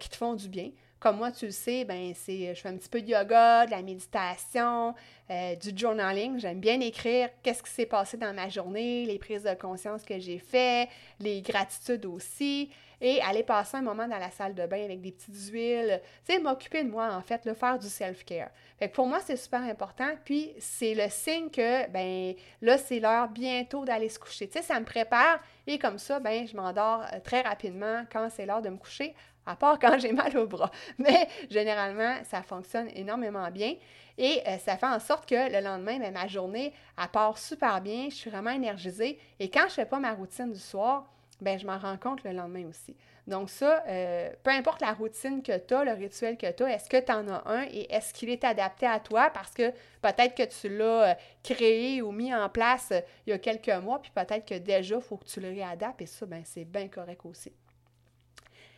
qui 0.00 0.08
te 0.08 0.16
font 0.16 0.34
du 0.34 0.48
bien. 0.48 0.70
Comme 1.04 1.18
moi, 1.18 1.30
tu 1.30 1.44
le 1.44 1.50
sais, 1.50 1.84
ben 1.84 2.14
c'est, 2.14 2.54
je 2.54 2.60
fais 2.62 2.70
un 2.70 2.78
petit 2.78 2.88
peu 2.88 3.02
de 3.02 3.08
yoga, 3.08 3.66
de 3.66 3.72
la 3.72 3.82
méditation, 3.82 4.94
euh, 5.30 5.54
du 5.54 5.76
journaling. 5.76 6.38
J'aime 6.38 6.60
bien 6.60 6.80
écrire 6.80 7.28
qu'est-ce 7.42 7.62
qui 7.62 7.68
s'est 7.68 7.84
passé 7.84 8.16
dans 8.16 8.32
ma 8.32 8.48
journée, 8.48 9.04
les 9.04 9.18
prises 9.18 9.42
de 9.42 9.52
conscience 9.52 10.02
que 10.02 10.18
j'ai 10.18 10.38
fait, 10.38 10.88
les 11.20 11.42
gratitudes 11.42 12.06
aussi, 12.06 12.70
et 13.00 13.20
aller 13.22 13.42
passer 13.42 13.76
un 13.76 13.82
moment 13.82 14.06
dans 14.06 14.18
la 14.18 14.30
salle 14.30 14.54
de 14.54 14.66
bain 14.66 14.84
avec 14.84 15.00
des 15.00 15.12
petites 15.12 15.50
huiles. 15.50 16.00
Tu 16.26 16.38
m'occuper 16.40 16.84
de 16.84 16.90
moi, 16.90 17.12
en 17.12 17.20
fait, 17.22 17.44
le 17.44 17.54
faire 17.54 17.78
du 17.78 17.88
self-care. 17.88 18.50
Fait 18.78 18.88
pour 18.88 19.06
moi, 19.06 19.20
c'est 19.24 19.36
super 19.36 19.62
important. 19.62 20.10
Puis, 20.24 20.52
c'est 20.58 20.94
le 20.94 21.08
signe 21.08 21.50
que, 21.50 21.88
ben 21.90 22.34
là, 22.62 22.78
c'est 22.78 23.00
l'heure 23.00 23.28
bientôt 23.28 23.84
d'aller 23.84 24.08
se 24.08 24.18
coucher. 24.18 24.48
Tu 24.48 24.58
sais, 24.58 24.62
ça 24.64 24.78
me 24.80 24.84
prépare 24.84 25.40
et 25.66 25.78
comme 25.78 25.98
ça, 25.98 26.20
ben 26.20 26.46
je 26.46 26.56
m'endors 26.56 27.02
euh, 27.12 27.20
très 27.22 27.40
rapidement 27.40 28.04
quand 28.12 28.28
c'est 28.30 28.46
l'heure 28.46 28.62
de 28.62 28.68
me 28.68 28.76
coucher 28.76 29.14
à 29.46 29.56
part 29.56 29.78
quand 29.78 29.98
j'ai 29.98 30.12
mal 30.12 30.36
au 30.36 30.46
bras. 30.46 30.70
Mais 30.98 31.28
généralement, 31.50 32.16
ça 32.24 32.42
fonctionne 32.42 32.88
énormément 32.94 33.50
bien. 33.50 33.74
Et 34.16 34.42
euh, 34.46 34.58
ça 34.58 34.76
fait 34.76 34.86
en 34.86 35.00
sorte 35.00 35.28
que 35.28 35.52
le 35.52 35.62
lendemain, 35.62 35.98
ben, 35.98 36.12
ma 36.12 36.26
journée, 36.26 36.72
elle 36.96 37.08
part 37.08 37.36
super 37.36 37.80
bien, 37.80 38.06
je 38.10 38.14
suis 38.14 38.30
vraiment 38.30 38.50
énergisée. 38.50 39.18
Et 39.40 39.50
quand 39.50 39.62
je 39.62 39.64
ne 39.66 39.70
fais 39.70 39.86
pas 39.86 39.98
ma 39.98 40.12
routine 40.12 40.52
du 40.52 40.60
soir, 40.60 41.06
ben, 41.44 41.58
je 41.58 41.66
m'en 41.66 41.78
rends 41.78 41.96
compte 41.96 42.24
le 42.24 42.32
lendemain 42.32 42.66
aussi. 42.66 42.96
Donc 43.26 43.48
ça, 43.48 43.82
euh, 43.86 44.30
peu 44.42 44.50
importe 44.50 44.80
la 44.80 44.92
routine 44.92 45.42
que 45.42 45.56
tu 45.56 45.74
as, 45.74 45.84
le 45.84 45.92
rituel 45.92 46.36
que 46.36 46.50
tu 46.50 46.62
as, 46.62 46.74
est-ce 46.74 46.88
que 46.88 46.98
tu 46.98 47.12
en 47.12 47.28
as 47.28 47.42
un 47.46 47.62
et 47.70 47.86
est-ce 47.90 48.12
qu'il 48.12 48.28
est 48.28 48.44
adapté 48.44 48.86
à 48.86 48.98
toi? 49.00 49.30
Parce 49.32 49.52
que 49.52 49.70
peut-être 50.02 50.34
que 50.34 50.42
tu 50.42 50.68
l'as 50.76 51.10
euh, 51.10 51.14
créé 51.42 52.02
ou 52.02 52.12
mis 52.12 52.34
en 52.34 52.48
place 52.48 52.92
il 53.26 53.30
y 53.30 53.32
a 53.32 53.38
quelques 53.38 53.68
mois, 53.68 54.00
puis 54.00 54.10
peut-être 54.14 54.44
que 54.44 54.54
déjà, 54.54 54.96
il 54.96 55.02
faut 55.02 55.16
que 55.16 55.26
tu 55.26 55.40
le 55.40 55.48
réadaptes 55.48 56.02
et 56.02 56.06
ça, 56.06 56.26
ben, 56.26 56.42
c'est 56.44 56.64
bien 56.64 56.88
correct 56.88 57.20
aussi. 57.24 57.52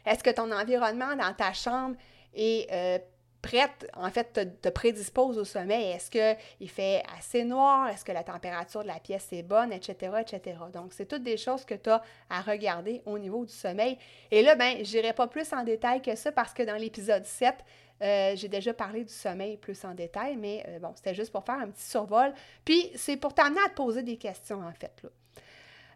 Est-ce 0.05 0.23
que 0.23 0.31
ton 0.31 0.53
environnement 0.53 1.17
dans 1.17 1.35
ta 1.35 1.53
chambre 1.53 1.97
est 2.35 2.71
euh, 2.73 2.99
prête, 3.47 3.91
en 3.95 4.11
fait, 4.11 4.33
te, 4.33 4.45
te, 4.45 4.69
prédispose 4.69 5.39
au 5.39 5.45
sommeil? 5.45 5.93
Est-ce 5.93 6.11
qu'il 6.11 6.71
fait 6.71 7.03
assez 7.17 7.45
noir? 7.45 7.89
Est-ce 7.89 8.05
que 8.05 8.13
la 8.13 8.25
température 8.25 8.83
de 8.83 8.89
la 8.89 9.01
pièce 9.01 9.29
est 9.33 9.43
bonne, 9.43 9.73
etc., 9.73 10.13
etc.? 10.21 10.57
Donc, 10.73 10.93
c'est 10.93 11.07
toutes 11.07 11.23
des 11.23 11.37
choses 11.37 11.65
que 11.65 11.75
tu 11.75 11.91
as 11.91 12.03
à 12.31 12.41
regarder 12.41 13.03
au 13.07 13.19
niveau 13.19 13.45
du 13.45 13.53
sommeil. 13.53 13.99
Et 14.31 14.43
là, 14.43 14.55
ben, 14.55 14.85
je 14.85 14.97
n'irai 14.97 15.13
pas 15.13 15.27
plus 15.27 15.53
en 15.53 15.63
détail 15.63 16.03
que 16.03 16.15
ça 16.15 16.33
parce 16.33 16.53
que 16.53 16.63
dans 16.63 16.77
l'épisode 16.77 17.25
7, 17.25 17.55
euh, 18.03 18.33
j'ai 18.37 18.49
déjà 18.49 18.75
parlé 18.75 19.05
du 19.05 19.13
sommeil 19.13 19.57
plus 19.57 19.85
en 19.85 19.95
détail, 19.95 20.37
mais 20.37 20.65
euh, 20.69 20.79
bon, 20.79 20.93
c'était 20.95 21.15
juste 21.15 21.33
pour 21.33 21.45
faire 21.45 21.59
un 21.59 21.69
petit 21.69 21.89
survol. 21.89 22.33
Puis, 22.65 22.91
c'est 22.95 23.17
pour 23.17 23.35
t'amener 23.35 23.61
à 23.65 23.69
te 23.69 23.75
poser 23.75 24.03
des 24.03 24.17
questions, 24.17 24.61
en 24.61 24.73
fait. 24.73 25.03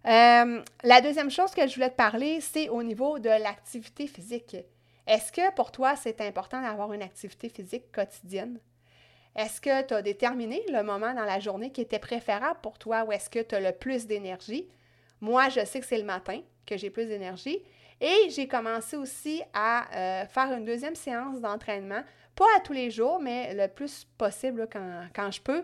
Euh, 0.07 0.63
la 0.83 1.01
deuxième 1.03 1.31
chose 1.31 1.51
que 1.51 1.67
je 1.67 1.75
voulais 1.75 1.91
te 1.91 1.97
parler, 1.97 2.41
c'est 2.41 2.69
au 2.71 2.83
niveau 2.83 3.19
de 3.19 3.29
l'activité 3.29 4.07
physique. 4.07 4.57
Est-ce 5.07 5.33
que 5.33 5.53
pour 5.55 5.73
toi, 5.73 5.97
c'est 5.97 6.21
important 6.21 6.63
d'avoir 6.63 6.93
une 6.93 7.03
activité 7.03 7.49
physique 7.49 7.91
quotidienne? 7.93 8.59
Est-ce 9.37 9.61
que 9.61 9.83
tu 9.87 9.95
as 9.95 10.03
déterminé 10.03 10.63
le 10.73 10.83
moment 10.83 11.15
dans 11.15 11.25
la 11.25 11.39
journée 11.39 11.71
qui 11.71 11.81
était 11.81 11.99
préférable 11.99 12.59
pour 12.63 12.79
toi 12.79 13.05
ou 13.05 13.13
est-ce 13.13 13.31
que 13.31 13.41
tu 13.41 13.55
as 13.55 13.61
le 13.61 13.73
plus 13.73 14.07
d'énergie? 14.07 14.69
Moi, 15.21 15.49
je 15.49 15.65
sais 15.65 15.81
que 15.81 15.87
c'est 15.87 15.99
le 15.99 16.05
matin 16.05 16.41
que 16.67 16.77
j'ai 16.77 16.91
plus 16.91 17.07
d'énergie. 17.07 17.63
Et 18.01 18.31
j'ai 18.31 18.49
commencé 18.49 18.97
aussi 18.97 19.43
à 19.53 20.23
euh, 20.23 20.27
faire 20.27 20.53
une 20.53 20.65
deuxième 20.65 20.95
séance 20.95 21.41
d'entraînement, 21.41 22.03
pas 22.41 22.57
à 22.57 22.61
tous 22.61 22.73
les 22.73 22.91
jours, 22.91 23.21
mais 23.21 23.53
le 23.53 23.69
plus 23.69 24.07
possible 24.17 24.67
quand, 24.73 25.31
je 25.31 25.43
peux. 25.43 25.63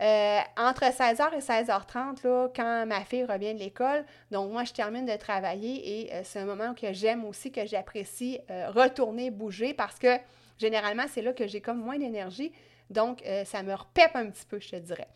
Euh, 0.00 0.38
entre 0.58 0.84
16h 0.84 1.34
et 1.34 1.38
16h30, 1.38 2.22
là, 2.22 2.48
quand 2.54 2.84
ma 2.86 3.00
fille 3.00 3.24
revient 3.24 3.54
de 3.54 3.58
l'école, 3.58 4.04
donc 4.30 4.52
moi, 4.52 4.64
je 4.64 4.74
termine 4.74 5.06
de 5.06 5.16
travailler 5.16 6.02
et 6.02 6.12
euh, 6.12 6.20
c'est 6.24 6.40
un 6.40 6.44
moment 6.44 6.74
que 6.74 6.92
j'aime 6.92 7.24
aussi, 7.24 7.50
que 7.50 7.64
j'apprécie 7.64 8.40
euh, 8.50 8.68
retourner 8.68 9.30
bouger 9.30 9.72
parce 9.72 9.98
que 9.98 10.18
généralement, 10.58 11.06
c'est 11.08 11.22
là 11.22 11.32
que 11.32 11.46
j'ai 11.46 11.62
comme 11.62 11.80
moins 11.80 11.98
d'énergie. 11.98 12.52
Donc, 12.90 13.22
ça 13.44 13.62
me 13.62 13.74
repèpe 13.74 14.16
un 14.16 14.30
petit 14.30 14.46
peu, 14.46 14.58
je 14.60 14.70
te 14.70 14.76
dirais. 14.76 15.08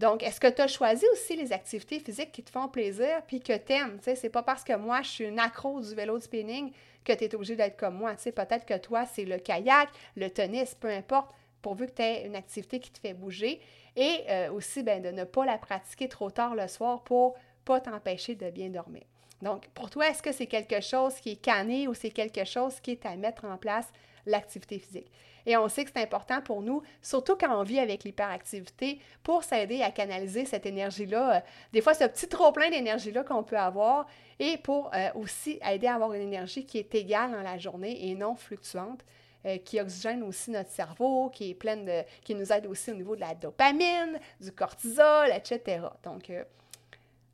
Donc, 0.00 0.22
est-ce 0.22 0.40
que 0.40 0.46
tu 0.46 0.62
as 0.62 0.66
choisi 0.66 1.04
aussi 1.12 1.36
les 1.36 1.52
activités 1.52 2.00
physiques 2.00 2.32
qui 2.32 2.42
te 2.42 2.50
font 2.50 2.68
plaisir 2.68 3.20
puis 3.26 3.38
que 3.38 3.52
tu 3.52 3.74
aimes? 3.74 3.98
Ce 4.02 4.10
n'est 4.10 4.30
pas 4.30 4.42
parce 4.42 4.64
que 4.64 4.74
moi, 4.74 5.02
je 5.02 5.08
suis 5.08 5.24
une 5.26 5.38
accro 5.38 5.78
du 5.78 5.94
vélo 5.94 6.16
de 6.16 6.22
spinning 6.22 6.72
que 7.04 7.12
tu 7.12 7.24
es 7.24 7.34
obligé 7.34 7.54
d'être 7.54 7.76
comme 7.76 7.96
moi. 7.96 8.14
Peut-être 8.14 8.64
que 8.64 8.78
toi, 8.78 9.04
c'est 9.04 9.26
le 9.26 9.36
kayak, 9.36 9.90
le 10.16 10.30
tennis, 10.30 10.74
peu 10.74 10.88
importe, 10.88 11.30
pourvu 11.60 11.86
que 11.86 11.92
tu 11.92 12.02
aies 12.02 12.24
une 12.24 12.34
activité 12.34 12.80
qui 12.80 12.90
te 12.90 12.98
fait 12.98 13.12
bouger. 13.12 13.60
Et 13.94 14.20
euh, 14.30 14.50
aussi, 14.52 14.82
ben, 14.82 15.02
de 15.02 15.10
ne 15.10 15.24
pas 15.24 15.44
la 15.44 15.58
pratiquer 15.58 16.08
trop 16.08 16.30
tard 16.30 16.54
le 16.54 16.66
soir 16.66 17.02
pour 17.02 17.36
pas 17.66 17.78
t'empêcher 17.78 18.34
de 18.34 18.48
bien 18.48 18.70
dormir. 18.70 19.02
Donc, 19.42 19.68
pour 19.74 19.90
toi, 19.90 20.08
est-ce 20.08 20.22
que 20.22 20.32
c'est 20.32 20.46
quelque 20.46 20.80
chose 20.80 21.14
qui 21.16 21.32
est 21.32 21.42
canné 21.42 21.88
ou 21.88 21.92
c'est 21.92 22.10
quelque 22.10 22.46
chose 22.46 22.80
qui 22.80 22.92
est 22.92 23.04
à 23.04 23.16
mettre 23.16 23.44
en 23.44 23.58
place, 23.58 23.92
l'activité 24.26 24.78
physique? 24.78 25.10
Et 25.46 25.56
on 25.56 25.68
sait 25.68 25.84
que 25.84 25.90
c'est 25.94 26.02
important 26.02 26.40
pour 26.40 26.62
nous, 26.62 26.82
surtout 27.02 27.36
quand 27.36 27.58
on 27.58 27.62
vit 27.62 27.78
avec 27.78 28.04
l'hyperactivité, 28.04 29.00
pour 29.22 29.44
s'aider 29.44 29.82
à 29.82 29.90
canaliser 29.90 30.44
cette 30.44 30.66
énergie-là, 30.66 31.36
euh, 31.36 31.40
des 31.72 31.80
fois 31.80 31.94
ce 31.94 32.04
petit 32.04 32.28
trop-plein 32.28 32.70
d'énergie-là 32.70 33.24
qu'on 33.24 33.42
peut 33.42 33.58
avoir, 33.58 34.06
et 34.38 34.58
pour 34.58 34.90
euh, 34.94 35.08
aussi 35.14 35.58
aider 35.66 35.86
à 35.86 35.94
avoir 35.94 36.12
une 36.12 36.22
énergie 36.22 36.64
qui 36.64 36.78
est 36.78 36.94
égale 36.94 37.32
dans 37.32 37.42
la 37.42 37.58
journée 37.58 38.08
et 38.08 38.14
non 38.14 38.34
fluctuante. 38.36 39.00
Euh, 39.46 39.56
qui 39.56 39.80
oxygène 39.80 40.22
aussi 40.22 40.50
notre 40.50 40.68
cerveau, 40.68 41.30
qui 41.30 41.48
est 41.48 41.54
pleine 41.54 41.86
de, 41.86 42.02
qui 42.22 42.34
nous 42.34 42.52
aide 42.52 42.66
aussi 42.66 42.90
au 42.90 42.94
niveau 42.94 43.16
de 43.16 43.22
la 43.22 43.34
dopamine, 43.34 44.20
du 44.38 44.52
cortisol, 44.52 45.30
etc. 45.34 45.80
Donc, 46.04 46.30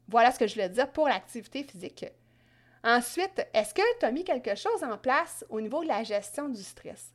voilà 0.06 0.30
ce 0.30 0.38
que 0.38 0.46
je 0.46 0.54
voulais 0.54 0.68
dire 0.68 0.88
pour 0.92 1.08
l'activité 1.08 1.64
physique. 1.64 2.06
Ensuite, 2.84 3.46
est-ce 3.52 3.74
que 3.74 3.98
tu 3.98 4.06
as 4.06 4.12
mis 4.12 4.24
quelque 4.24 4.54
chose 4.54 4.82
en 4.82 4.96
place 4.98 5.44
au 5.48 5.60
niveau 5.60 5.82
de 5.82 5.88
la 5.88 6.04
gestion 6.04 6.48
du 6.48 6.62
stress? 6.62 7.12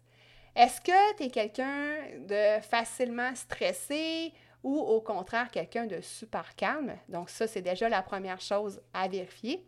Est-ce 0.56 0.82
que 0.82 1.18
tu 1.18 1.24
es 1.24 1.30
quelqu'un 1.30 1.96
de 2.20 2.62
facilement 2.62 3.34
stressé 3.36 4.34
ou 4.64 4.78
au 4.78 5.02
contraire 5.02 5.50
quelqu'un 5.50 5.86
de 5.86 6.02
super 6.02 6.56
calme? 6.56 6.98
Donc 7.08 7.30
ça, 7.30 7.48
c'est 7.48 7.62
déjà 7.62 7.88
la 7.88 8.02
première 8.02 8.42
chose 8.42 8.82
à 8.94 9.08
vérifier. 9.08 9.66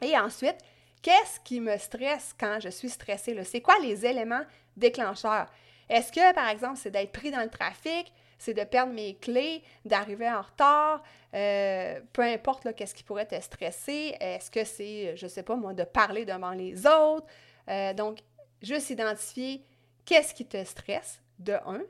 Et 0.00 0.16
ensuite, 0.18 0.58
Qu'est-ce 1.04 1.38
qui 1.40 1.60
me 1.60 1.76
stresse 1.76 2.34
quand 2.40 2.60
je 2.60 2.70
suis 2.70 2.88
stressée? 2.88 3.38
C'est 3.44 3.60
quoi 3.60 3.78
les 3.82 4.06
éléments 4.06 4.44
déclencheurs? 4.74 5.50
Est-ce 5.90 6.10
que, 6.10 6.32
par 6.32 6.48
exemple, 6.48 6.78
c'est 6.78 6.90
d'être 6.90 7.12
pris 7.12 7.30
dans 7.30 7.42
le 7.42 7.50
trafic, 7.50 8.10
c'est 8.38 8.54
de 8.54 8.64
perdre 8.64 8.92
mes 8.92 9.14
clés, 9.16 9.62
d'arriver 9.84 10.30
en 10.30 10.42
retard, 10.42 11.02
euh, 11.34 12.00
peu 12.12 12.22
importe 12.22 12.74
qu'est-ce 12.74 12.94
qui 12.94 13.02
pourrait 13.02 13.26
te 13.26 13.40
stresser. 13.40 14.16
Est-ce 14.20 14.50
que 14.50 14.64
c'est, 14.64 15.16
je 15.16 15.26
sais 15.26 15.42
pas 15.42 15.56
moi, 15.56 15.74
de 15.74 15.84
parler 15.84 16.24
devant 16.24 16.52
les 16.52 16.86
autres? 16.86 17.26
Euh, 17.68 17.92
donc, 17.94 18.18
juste 18.62 18.90
identifier 18.90 19.64
qu'est-ce 20.04 20.34
qui 20.34 20.46
te 20.46 20.62
stresse, 20.64 21.20
de 21.38 21.54
un. 21.66 21.82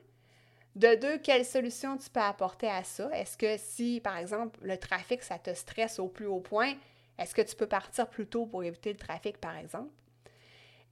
De 0.75 0.95
deux, 0.95 1.17
quelle 1.19 1.45
solution 1.45 1.97
tu 1.97 2.09
peux 2.09 2.19
apporter 2.19 2.67
à 2.67 2.83
ça? 2.83 3.09
Est-ce 3.13 3.37
que 3.37 3.55
si, 3.57 4.01
par 4.01 4.17
exemple, 4.17 4.59
le 4.61 4.77
trafic, 4.77 5.23
ça 5.23 5.37
te 5.37 5.53
stresse 5.53 5.99
au 5.99 6.07
plus 6.07 6.25
haut 6.25 6.41
point, 6.41 6.73
est-ce 7.17 7.33
que 7.33 7.41
tu 7.41 7.55
peux 7.55 7.67
partir 7.67 8.09
plus 8.09 8.27
tôt 8.27 8.45
pour 8.45 8.63
éviter 8.63 8.91
le 8.91 8.99
trafic, 8.99 9.37
par 9.37 9.55
exemple? 9.55 9.91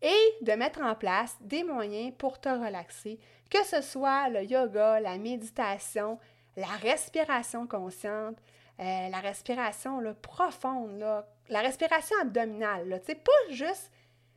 Et 0.04 0.34
de 0.42 0.52
mettre 0.52 0.82
en 0.82 0.96
place 0.96 1.38
des 1.42 1.64
moyens 1.64 2.14
pour 2.18 2.40
te 2.40 2.50
relaxer, 2.50 3.20
que 3.50 3.64
ce 3.66 3.82
soit 3.82 4.28
le 4.30 4.44
yoga, 4.44 5.00
la 5.00 5.18
méditation, 5.18 6.20
la 6.58 6.68
respiration 6.68 7.66
consciente, 7.68 8.38
euh, 8.80 9.10
la 9.10 9.20
respiration 9.20 10.02
profonde, 10.22 11.24
la 11.48 11.62
respiration 11.62 12.18
abdominale. 12.22 13.02
Pas 13.06 13.54
juste 13.54 13.92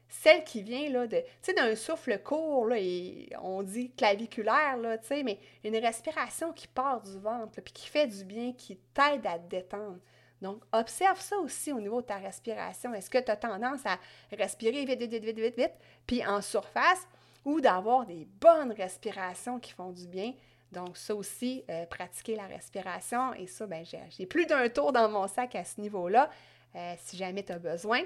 celle 0.09 0.45
qui 0.45 0.63
vient 0.63 0.89
là, 0.89 1.07
de, 1.07 1.23
d'un 1.57 1.75
souffle 1.75 2.23
court, 2.23 2.73
et 2.73 3.29
on 3.43 3.63
dit 3.63 3.91
claviculaire, 3.91 4.77
là, 4.77 4.97
mais 5.25 5.39
une 5.65 5.77
respiration 5.77 6.53
qui 6.53 6.69
part 6.69 7.03
du 7.03 7.19
ventre, 7.19 7.61
puis 7.61 7.73
qui 7.73 7.89
fait 7.89 8.07
du 8.07 8.25
bien, 8.25 8.53
qui 8.53 8.77
t'aide 8.95 9.27
à 9.27 9.39
te 9.39 9.49
détendre. 9.49 9.99
Donc, 10.43 10.63
observe 10.73 11.21
ça 11.21 11.37
aussi 11.39 11.73
au 11.73 11.81
niveau 11.81 12.03
de 12.03 12.07
ta 12.07 12.17
respiration. 12.17 12.93
Est-ce 12.93 13.09
que 13.09 13.19
tu 13.19 13.31
as 13.31 13.37
tendance 13.37 13.85
à 13.87 13.99
respirer 14.37 14.85
vite, 14.85 15.01
vite, 15.01 15.25
vite, 15.25 15.39
vite, 15.39 15.57
vite, 15.57 15.73
puis 16.07 16.27
en 16.27 16.43
surface, 16.43 17.07
ou 17.45 17.61
d'avoir 17.61 18.05
des 18.07 18.27
bonnes 18.41 18.73
respirations 18.73 19.59
qui 19.59 19.73
font 19.73 19.93
du 19.93 20.07
bien? 20.07 20.35
Donc, 20.73 20.97
ça 20.97 21.15
aussi, 21.15 21.65
euh, 21.71 21.87
pratiquer 21.87 22.37
la 22.37 22.47
respiration. 22.47 23.33
Et 23.35 23.47
ça, 23.47 23.67
ben, 23.67 23.85
j'ai 24.11 24.27
plus 24.27 24.47
d'un 24.47 24.69
tour 24.69 24.93
dans 24.93 25.09
mon 25.09 25.27
sac 25.27 25.55
à 25.55 25.65
ce 25.65 25.81
niveau-là, 25.81 26.29
euh, 26.75 26.95
si 26.99 27.17
jamais 27.17 27.43
tu 27.43 27.53
as 27.53 27.59
besoin. 27.59 28.01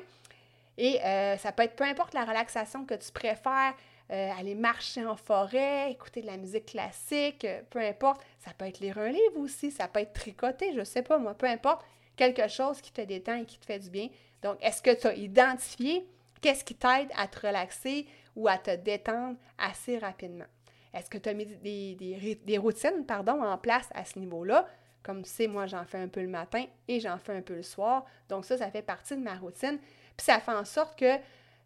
Et 0.79 1.03
euh, 1.03 1.37
ça 1.37 1.53
peut 1.53 1.65
être 1.65 1.75
peu 1.75 1.85
importe 1.85 2.15
la 2.15 2.25
relaxation 2.25 2.85
que 2.85 2.95
tu 2.95 3.11
préfères, 3.13 3.75
aller 4.09 4.57
marcher 4.57 5.07
en 5.07 5.15
forêt, 5.15 5.93
écouter 5.93 6.21
de 6.21 6.27
la 6.27 6.37
musique 6.37 6.67
classique, 6.67 7.47
peu 7.71 7.79
importe. 7.79 8.21
Ça 8.41 8.51
peut 8.53 8.65
être 8.65 8.81
lire 8.81 8.99
un 8.99 9.09
livre 9.09 9.37
aussi, 9.37 9.71
ça 9.71 9.87
peut 9.87 10.01
être 10.01 10.13
tricoter, 10.13 10.73
je 10.75 10.83
sais 10.83 11.03
pas 11.03 11.19
moi, 11.19 11.33
peu 11.35 11.47
importe 11.47 11.85
quelque 12.17 12.49
chose 12.49 12.81
qui 12.81 12.93
te 12.93 13.01
détend 13.01 13.37
et 13.37 13.45
qui 13.45 13.59
te 13.59 13.67
fait 13.67 13.79
du 13.79 13.91
bien. 13.91 14.09
Donc, 14.43 14.59
est-ce 14.61 14.83
que 14.83 14.99
tu 14.99 15.07
as 15.07 15.15
identifié 15.15 16.07
qu'est-ce 16.41 16.65
qui 16.65 16.75
t'aide 16.75 17.11
à 17.17 17.27
te 17.27 17.47
relaxer 17.47 18.07
ou 18.37 18.49
à 18.49 18.59
te 18.59 18.75
détendre 18.77 19.37
assez 19.59 19.99
rapidement? 19.99 20.47
Est-ce 20.93 21.09
que 21.09 21.19
tu 21.19 21.29
as 21.29 21.35
mis 21.35 21.47
des, 21.47 22.59
routines 22.59 23.05
pardon, 23.07 23.43
en 23.43 23.59
place 23.59 23.89
à 23.95 24.05
ce 24.05 24.19
niveau-là? 24.19 24.67
Comme 25.03 25.23
tu 25.23 25.31
sais, 25.31 25.47
moi, 25.47 25.67
j'en 25.67 25.85
fais 25.85 25.99
un 25.99 26.09
peu 26.09 26.21
le 26.21 26.29
matin 26.29 26.65
et 26.89 27.01
j'en 27.01 27.19
fais 27.19 27.35
un 27.35 27.43
peu 27.43 27.55
le 27.55 27.63
soir. 27.63 28.05
Donc, 28.29 28.45
ça, 28.45 28.59
ça 28.59 28.71
fait 28.71 28.83
partie 28.83 29.17
de 29.17 29.23
ma 29.23 29.35
routine. 29.35 29.79
Puis, 30.17 30.27
ça 30.27 30.41
fait 30.41 30.53
en 30.53 30.65
sorte 30.65 30.99
que 30.99 31.17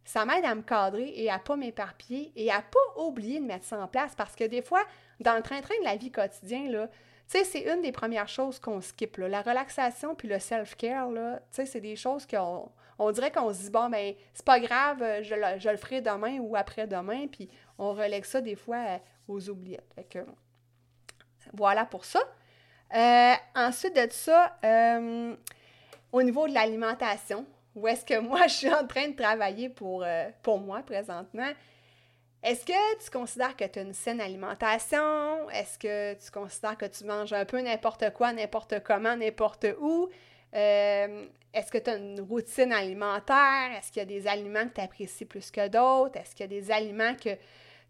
ça 0.04 0.24
m'aide 0.24 0.44
à 0.44 0.54
me 0.54 0.62
cadrer 0.62 1.12
et 1.16 1.30
à 1.30 1.38
pas 1.38 1.56
m'éparpiller 1.56 2.32
et 2.36 2.50
à 2.50 2.60
pas 2.60 3.02
oublier 3.02 3.40
de 3.40 3.44
mettre 3.46 3.64
ça 3.64 3.80
en 3.80 3.88
place 3.88 4.14
parce 4.14 4.36
que 4.36 4.44
des 4.44 4.62
fois, 4.62 4.84
dans 5.20 5.34
le 5.34 5.42
train-train 5.42 5.74
de 5.80 5.84
la 5.84 5.96
vie 5.96 6.12
quotidienne, 6.12 6.70
là, 6.70 6.88
tu 7.30 7.38
sais, 7.38 7.44
c'est 7.44 7.72
une 7.72 7.82
des 7.82 7.92
premières 7.92 8.28
choses 8.28 8.58
qu'on 8.58 8.80
skip. 8.80 9.16
Là. 9.16 9.28
La 9.28 9.42
relaxation 9.42 10.14
puis 10.14 10.28
le 10.28 10.38
self-care, 10.38 11.08
tu 11.08 11.20
sais, 11.50 11.66
c'est 11.66 11.80
des 11.80 11.96
choses 11.96 12.26
qu'on 12.26 12.70
on 12.98 13.10
dirait 13.10 13.30
qu'on 13.30 13.52
se 13.52 13.62
dit, 13.62 13.70
bon, 13.70 13.88
ben, 13.88 14.14
c'est 14.32 14.44
pas 14.44 14.60
grave, 14.60 15.04
je 15.22 15.34
le, 15.34 15.58
je 15.58 15.68
le 15.68 15.76
ferai 15.76 16.00
demain 16.00 16.38
ou 16.38 16.56
après-demain, 16.56 17.26
puis 17.26 17.48
on 17.78 17.92
relègue 17.92 18.24
ça 18.24 18.40
des 18.40 18.56
fois 18.56 18.76
euh, 18.76 18.98
aux 19.28 19.48
oubliettes. 19.48 19.90
Fait 19.94 20.04
que, 20.04 20.18
voilà 21.52 21.84
pour 21.84 22.04
ça. 22.04 22.20
Euh, 22.94 23.34
ensuite 23.56 23.96
de 23.96 24.06
ça, 24.10 24.56
euh, 24.64 25.34
au 26.12 26.22
niveau 26.22 26.46
de 26.46 26.54
l'alimentation, 26.54 27.44
où 27.74 27.88
est-ce 27.88 28.04
que 28.04 28.20
moi, 28.20 28.42
je 28.46 28.54
suis 28.54 28.72
en 28.72 28.86
train 28.86 29.08
de 29.08 29.16
travailler 29.16 29.68
pour, 29.68 30.04
pour 30.42 30.58
moi 30.58 30.82
présentement, 30.82 31.50
est-ce 32.44 32.66
que 32.66 33.02
tu 33.02 33.10
considères 33.10 33.56
que 33.56 33.64
tu 33.64 33.78
as 33.78 33.82
une 33.82 33.94
saine 33.94 34.20
alimentation? 34.20 35.48
Est-ce 35.48 35.78
que 35.78 36.12
tu 36.22 36.30
considères 36.30 36.76
que 36.76 36.84
tu 36.84 37.04
manges 37.04 37.32
un 37.32 37.46
peu 37.46 37.58
n'importe 37.58 38.12
quoi, 38.12 38.34
n'importe 38.34 38.82
comment, 38.82 39.16
n'importe 39.16 39.66
où? 39.80 40.10
Euh, 40.54 41.26
est-ce 41.54 41.72
que 41.72 41.78
tu 41.78 41.88
as 41.88 41.96
une 41.96 42.20
routine 42.20 42.70
alimentaire? 42.70 43.72
Est-ce 43.78 43.90
qu'il 43.90 44.00
y 44.00 44.02
a 44.02 44.04
des 44.04 44.26
aliments 44.26 44.68
que 44.68 44.74
tu 44.74 44.80
apprécies 44.82 45.24
plus 45.24 45.50
que 45.50 45.68
d'autres? 45.68 46.18
Est-ce 46.18 46.34
qu'il 46.34 46.40
y 46.40 46.54
a 46.54 46.60
des 46.60 46.70
aliments 46.70 47.14
que 47.14 47.30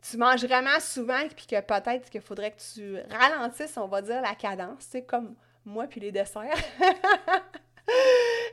tu 0.08 0.16
manges 0.18 0.44
vraiment 0.44 0.78
souvent 0.78 1.18
et 1.18 1.28
que 1.28 1.61
peut-être 1.61 2.08
qu'il 2.08 2.20
faudrait 2.20 2.52
que 2.52 2.61
tu 2.75 2.99
ralentisses, 3.11 3.76
on 3.76 3.88
va 3.88 4.02
dire, 4.02 4.23
la 4.23 4.37
cadence, 4.37 4.88
tu 4.88 5.02
comme 5.02 5.34
moi 5.64 5.88
puis 5.88 5.99
les 5.99 6.12
desserts? 6.12 6.44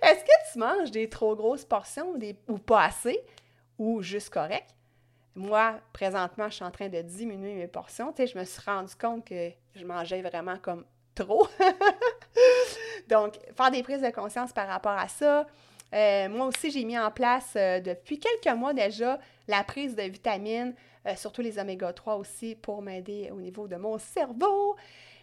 Est-ce 0.02 0.24
que 0.24 0.52
tu 0.52 0.58
manges 0.58 0.90
des 0.90 1.08
trop 1.10 1.36
grosses 1.36 1.66
portions 1.66 2.16
ou 2.48 2.58
pas 2.58 2.86
assez 2.86 3.20
ou 3.78 4.02
juste 4.02 4.32
correct? 4.32 4.74
Moi, 5.36 5.80
présentement, 5.94 6.50
je 6.50 6.56
suis 6.56 6.66
en 6.66 6.72
train 6.72 6.90
de 6.90 7.02
diminuer 7.02 7.56
mes 7.56 7.68
portions. 7.68 8.12
Tu 8.12 8.28
je 8.28 8.38
me 8.38 8.44
suis 8.44 8.62
rendu 8.66 8.94
compte 8.96 9.26
que 9.26 9.52
je 9.76 9.86
mangeais 9.86 10.22
vraiment 10.22 10.58
comme 10.58 10.84
trop. 11.16 11.48
Donc, 13.10 13.40
faire 13.56 13.72
des 13.72 13.84
prises 13.84 14.02
de 14.02 14.10
conscience 14.10 14.52
par 14.52 14.68
rapport 14.68 14.92
à 14.92 15.08
ça. 15.08 15.46
Euh, 15.94 16.30
moi 16.30 16.48
aussi, 16.48 16.72
j'ai 16.72 16.84
mis 16.86 16.98
en 16.98 17.12
place 17.12 17.54
euh, 17.56 17.80
depuis 17.80 18.20
quelques 18.20 18.58
mois 18.58 18.74
déjà 18.74 19.20
la 19.48 19.64
prise 19.64 19.96
de 19.96 20.04
vitamines, 20.04 20.74
euh, 21.06 21.16
surtout 21.16 21.42
les 21.42 21.60
oméga 21.60 21.92
3 21.92 22.16
aussi, 22.16 22.56
pour 22.56 22.82
m'aider 22.82 23.30
au 23.32 23.42
niveau 23.42 23.68
de 23.68 23.76
mon 23.76 23.98
cerveau 23.98 24.76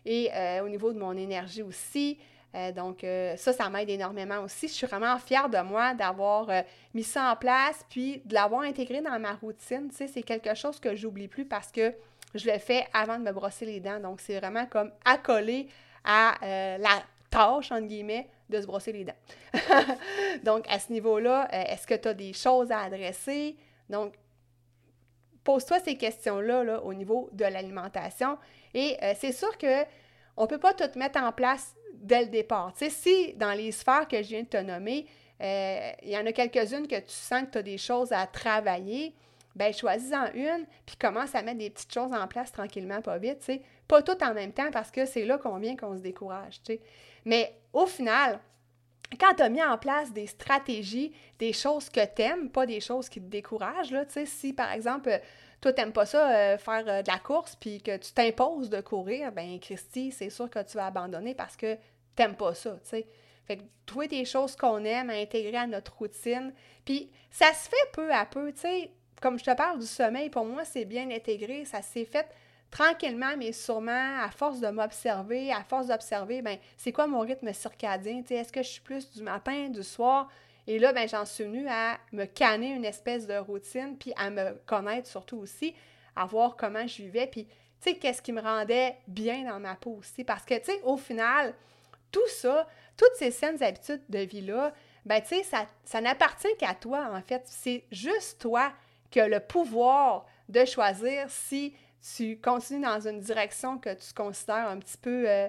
et 0.04 0.30
au 0.62 0.68
niveau 0.70 0.92
de 0.94 0.98
mon 0.98 1.12
énergie 1.14 1.62
aussi. 1.62 2.18
Euh, 2.54 2.72
donc, 2.72 3.04
euh, 3.04 3.36
ça, 3.36 3.52
ça 3.52 3.68
m'aide 3.68 3.90
énormément 3.90 4.38
aussi. 4.40 4.68
Je 4.68 4.72
suis 4.72 4.86
vraiment 4.86 5.18
fière 5.18 5.48
de 5.48 5.58
moi 5.58 5.94
d'avoir 5.94 6.48
euh, 6.48 6.62
mis 6.94 7.02
ça 7.02 7.30
en 7.30 7.36
place, 7.36 7.84
puis 7.90 8.22
de 8.24 8.34
l'avoir 8.34 8.62
intégré 8.62 9.00
dans 9.00 9.18
ma 9.18 9.34
routine. 9.34 9.88
Tu 9.90 9.96
sais, 9.96 10.06
c'est 10.08 10.22
quelque 10.22 10.54
chose 10.54 10.80
que 10.80 10.96
j'oublie 10.96 11.28
plus 11.28 11.44
parce 11.44 11.70
que 11.70 11.94
je 12.34 12.50
le 12.50 12.58
fais 12.58 12.86
avant 12.92 13.18
de 13.18 13.24
me 13.24 13.32
brosser 13.32 13.66
les 13.66 13.80
dents. 13.80 14.00
Donc, 14.00 14.20
c'est 14.20 14.38
vraiment 14.38 14.66
comme 14.66 14.92
accolé 15.04 15.68
à 16.04 16.36
la 16.78 17.02
tâche, 17.30 17.70
entre 17.72 17.86
guillemets, 17.86 18.28
de 18.48 18.60
se 18.60 18.66
brosser 18.66 18.92
les 18.92 19.04
dents. 19.04 19.16
donc, 20.44 20.64
à 20.68 20.78
ce 20.78 20.92
niveau-là, 20.92 21.48
est-ce 21.50 21.86
que 21.86 21.94
tu 21.94 22.08
as 22.08 22.14
des 22.14 22.32
choses 22.32 22.70
à 22.70 22.80
adresser? 22.80 23.56
Donc, 23.90 24.14
pose-toi 25.44 25.80
ces 25.80 25.96
questions-là 25.96 26.64
là, 26.64 26.82
au 26.82 26.94
niveau 26.94 27.28
de 27.32 27.44
l'alimentation. 27.44 28.38
Et 28.72 28.96
c'est 29.16 29.32
sûr 29.32 29.56
que 29.58 29.84
on 30.38 30.42
ne 30.42 30.48
peut 30.48 30.58
pas 30.58 30.72
tout 30.72 30.98
mettre 30.98 31.20
en 31.20 31.32
place 31.32 31.74
dès 32.00 32.22
le 32.22 32.28
départ. 32.28 32.72
Si 32.76 33.34
dans 33.34 33.52
les 33.52 33.72
sphères 33.72 34.08
que 34.08 34.16
je 34.22 34.28
viens 34.28 34.42
de 34.42 34.48
te 34.48 34.56
nommer, 34.56 35.06
euh, 35.40 35.90
il 36.02 36.10
y 36.10 36.16
en 36.16 36.26
a 36.26 36.32
quelques-unes 36.32 36.86
que 36.86 36.98
tu 37.00 37.12
sens 37.12 37.42
que 37.44 37.50
tu 37.52 37.58
as 37.58 37.62
des 37.62 37.78
choses 37.78 38.12
à 38.12 38.26
travailler, 38.26 39.14
ben 39.54 39.72
choisis-en 39.72 40.32
une, 40.34 40.66
puis 40.86 40.96
commence 40.96 41.34
à 41.34 41.42
mettre 41.42 41.58
des 41.58 41.70
petites 41.70 41.92
choses 41.92 42.12
en 42.12 42.26
place 42.26 42.52
tranquillement, 42.52 43.00
pas 43.02 43.18
vite, 43.18 43.40
tu 43.40 43.46
sais. 43.46 43.62
Pas 43.86 44.02
tout 44.02 44.22
en 44.22 44.34
même 44.34 44.52
temps, 44.52 44.70
parce 44.70 44.90
que 44.90 45.06
c'est 45.06 45.24
là 45.24 45.38
qu'on 45.38 45.58
vient 45.58 45.76
qu'on 45.76 45.96
se 45.96 46.02
décourage. 46.02 46.60
Mais 47.24 47.54
au 47.72 47.86
final, 47.86 48.40
quand 49.18 49.34
tu 49.34 49.42
as 49.42 49.48
mis 49.48 49.62
en 49.62 49.78
place 49.78 50.12
des 50.12 50.26
stratégies, 50.26 51.12
des 51.38 51.52
choses 51.52 51.88
que 51.88 52.04
tu 52.04 52.22
aimes, 52.22 52.50
pas 52.50 52.66
des 52.66 52.80
choses 52.80 53.08
qui 53.08 53.20
te 53.20 53.26
découragent, 53.26 53.90
là, 53.90 54.04
tu 54.04 54.26
si 54.26 54.52
par 54.52 54.72
exemple, 54.72 55.20
toi, 55.60 55.72
t'aimes 55.72 55.92
pas 55.92 56.06
ça, 56.06 56.30
euh, 56.30 56.58
faire 56.58 56.84
euh, 56.86 57.02
de 57.02 57.08
la 57.08 57.18
course, 57.18 57.56
puis 57.56 57.82
que 57.82 57.96
tu 57.96 58.12
t'imposes 58.12 58.70
de 58.70 58.80
courir, 58.80 59.32
ben 59.32 59.58
Christy, 59.58 60.12
c'est 60.12 60.30
sûr 60.30 60.48
que 60.48 60.62
tu 60.62 60.76
vas 60.76 60.86
abandonner 60.86 61.34
parce 61.34 61.56
que 61.56 61.76
t'aimes 62.14 62.36
pas 62.36 62.54
ça, 62.54 62.78
tu 62.82 62.90
sais. 62.90 63.06
Fait 63.46 63.56
que 63.56 63.62
trouver 63.86 64.08
des 64.08 64.24
choses 64.24 64.54
qu'on 64.54 64.84
aime 64.84 65.08
à 65.08 65.14
intégrer 65.14 65.56
à 65.56 65.66
notre 65.66 65.96
routine. 65.96 66.52
Puis 66.84 67.10
ça 67.30 67.52
se 67.54 67.68
fait 67.68 67.90
peu 67.92 68.12
à 68.12 68.26
peu, 68.26 68.52
tu 68.52 68.60
sais. 68.60 68.90
Comme 69.22 69.38
je 69.38 69.44
te 69.44 69.54
parle 69.56 69.80
du 69.80 69.86
sommeil, 69.86 70.28
pour 70.28 70.44
moi, 70.44 70.64
c'est 70.64 70.84
bien 70.84 71.10
intégré. 71.10 71.64
Ça 71.64 71.80
s'est 71.80 72.04
fait 72.04 72.28
tranquillement, 72.70 73.36
mais 73.38 73.52
sûrement, 73.52 74.22
à 74.22 74.30
force 74.30 74.60
de 74.60 74.68
m'observer, 74.68 75.50
à 75.50 75.64
force 75.64 75.86
d'observer, 75.86 76.42
ben 76.42 76.58
c'est 76.76 76.92
quoi 76.92 77.06
mon 77.06 77.20
rythme 77.20 77.52
circadien? 77.54 78.22
Est-ce 78.28 78.52
que 78.52 78.62
je 78.62 78.68
suis 78.68 78.82
plus 78.82 79.10
du 79.10 79.22
matin, 79.22 79.70
du 79.70 79.82
soir? 79.82 80.28
Et 80.68 80.78
là, 80.78 80.92
ben, 80.92 81.08
j'en 81.08 81.24
suis 81.24 81.44
venue 81.44 81.66
à 81.66 81.98
me 82.12 82.26
canner 82.26 82.74
une 82.74 82.84
espèce 82.84 83.26
de 83.26 83.38
routine, 83.38 83.96
puis 83.98 84.12
à 84.16 84.28
me 84.28 84.52
connaître 84.66 85.08
surtout 85.08 85.38
aussi, 85.38 85.74
à 86.14 86.26
voir 86.26 86.56
comment 86.56 86.86
je 86.86 87.02
vivais, 87.02 87.26
puis, 87.26 87.46
tu 87.46 87.54
sais, 87.80 87.94
qu'est-ce 87.94 88.20
qui 88.20 88.32
me 88.32 88.42
rendait 88.42 88.98
bien 89.06 89.44
dans 89.48 89.58
ma 89.60 89.76
peau 89.76 89.96
aussi. 89.98 90.24
Parce 90.24 90.44
que, 90.44 90.58
tu 90.58 90.66
sais, 90.66 90.80
au 90.82 90.98
final, 90.98 91.54
tout 92.12 92.28
ça, 92.28 92.68
toutes 92.98 93.14
ces 93.16 93.30
saines 93.30 93.62
habitudes 93.62 94.02
de 94.10 94.18
vie-là, 94.18 94.74
ben, 95.06 95.22
tu 95.22 95.42
sais, 95.42 95.66
ça, 95.84 96.00
n'appartient 96.02 96.54
qu'à 96.58 96.74
toi, 96.74 97.08
en 97.14 97.22
fait. 97.22 97.42
C'est 97.46 97.84
juste 97.90 98.38
toi 98.38 98.70
qui 99.10 99.20
as 99.20 99.28
le 99.28 99.40
pouvoir 99.40 100.26
de 100.50 100.66
choisir 100.66 101.30
si 101.30 101.74
tu 102.14 102.38
continues 102.38 102.82
dans 102.82 103.00
une 103.08 103.20
direction 103.20 103.78
que 103.78 103.94
tu 103.94 104.12
considères 104.12 104.68
un 104.68 104.78
petit 104.78 104.98
peu 104.98 105.24
euh, 105.26 105.48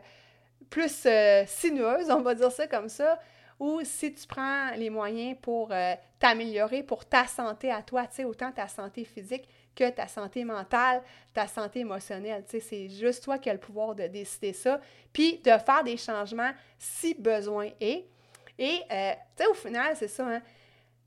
plus 0.70 1.06
euh, 1.06 1.44
sinueuse, 1.46 2.10
on 2.10 2.22
va 2.22 2.36
dire 2.36 2.54
ça 2.54 2.68
comme 2.68 2.88
ça, 2.88 3.20
ou 3.60 3.82
si 3.84 4.13
tu 4.13 4.26
prends 4.26 4.72
les 4.72 4.89
moyens 4.89 5.38
pour 5.41 5.72
euh, 5.72 5.93
t'améliorer, 6.17 6.82
pour 6.82 7.06
ta 7.06 7.28
santé 7.28 7.69
à 7.72 7.82
toi, 7.82 8.08
tu 8.08 8.15
sais, 8.15 8.24
autant 8.24 8.52
ta 8.52 8.67
santé 8.67 9.04
physique 9.04 9.48
que 9.76 9.89
ta 9.89 10.08
santé 10.08 10.43
mentale, 10.45 11.02
ta 11.34 11.48
santé 11.48 11.82
émotionnelle. 11.82 12.43
Tu 12.45 12.52
sais, 12.52 12.60
c'est 12.60 12.89
juste 12.89 13.24
toi 13.24 13.38
qui 13.38 13.50
as 13.50 13.54
le 13.54 13.60
pouvoir 13.60 13.95
de 13.95 14.08
décider 14.08 14.54
ça, 14.54 14.80
puis 15.12 15.39
de 15.39 15.52
faire 15.58 15.84
des 15.84 15.98
changements 15.98 16.52
si 16.78 17.13
besoin 17.13 17.69
est. 17.80 18.06
Et, 18.58 18.82
euh, 18.91 19.13
tu 19.36 19.43
sais, 19.43 19.50
au 19.50 19.54
final, 19.54 19.95
c'est 19.95 20.08
ça, 20.08 20.28
hein, 20.28 20.41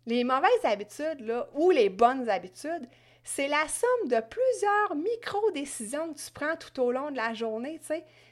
les 0.06 0.24
mauvaises 0.24 0.64
habitudes, 0.64 1.20
là, 1.20 1.48
ou 1.54 1.70
les 1.70 1.88
bonnes 1.88 2.28
habitudes, 2.28 2.86
c'est 3.24 3.48
la 3.48 3.68
somme 3.68 4.08
de 4.08 4.20
plusieurs 4.20 4.96
micro-décisions 4.96 6.12
que 6.12 6.18
tu 6.18 6.30
prends 6.32 6.56
tout 6.56 6.80
au 6.80 6.90
long 6.90 7.10
de 7.10 7.16
la 7.16 7.34
journée. 7.34 7.80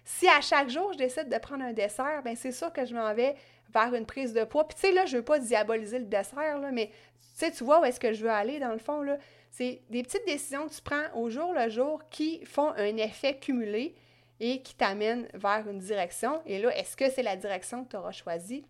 Si 0.05 0.29
à 0.29 0.41
chaque 0.41 0.69
jour, 0.69 0.93
je 0.93 0.99
décide 0.99 1.29
de 1.29 1.39
prendre 1.39 1.63
un 1.63 1.73
dessert, 1.73 2.23
bien, 2.25 2.35
c'est 2.35 2.51
sûr 2.51 2.73
que 2.73 2.85
je 2.85 2.95
m'en 2.95 3.15
vais 3.15 3.37
vers 3.73 3.95
une 3.95 4.07
prise 4.07 4.33
de 4.33 4.45
poids. 4.45 4.67
Puis, 4.67 4.77
tu 4.77 4.87
sais, 4.89 4.93
là, 4.93 5.07
je 5.07 5.17
veux 5.17 5.25
pas 5.25 5.39
diaboliser 5.39 5.99
le 5.99 6.07
dessert, 6.07 6.59
là, 6.59 6.71
mais 6.73 6.89
tu 6.89 7.47
sais, 7.47 7.51
tu 7.51 7.65
vois 7.65 7.81
où 7.81 7.85
est-ce 7.85 8.01
que 8.01 8.13
je 8.13 8.23
veux 8.23 8.31
aller, 8.31 8.59
dans 8.59 8.73
le 8.73 8.79
fond, 8.79 9.03
là. 9.03 9.19
C'est 9.51 9.83
des 9.91 10.03
petites 10.03 10.25
décisions 10.27 10.69
que 10.69 10.75
tu 10.75 10.81
prends 10.81 11.07
au 11.15 11.29
jour 11.29 11.53
le 11.53 11.69
jour 11.69 12.03
qui 12.09 12.45
font 12.45 12.73
un 12.77 12.97
effet 12.99 13.37
cumulé 13.37 13.97
et 14.39 14.63
qui 14.63 14.75
t'amènent 14.75 15.29
vers 15.35 15.69
une 15.69 15.79
direction. 15.79 16.41
Et 16.47 16.61
là, 16.61 16.75
est-ce 16.77 16.97
que 16.97 17.11
c'est 17.11 17.23
la 17.23 17.37
direction 17.37 17.85
que 17.85 17.91
tu 17.91 17.97
auras 17.97 18.13
choisie? 18.13 18.65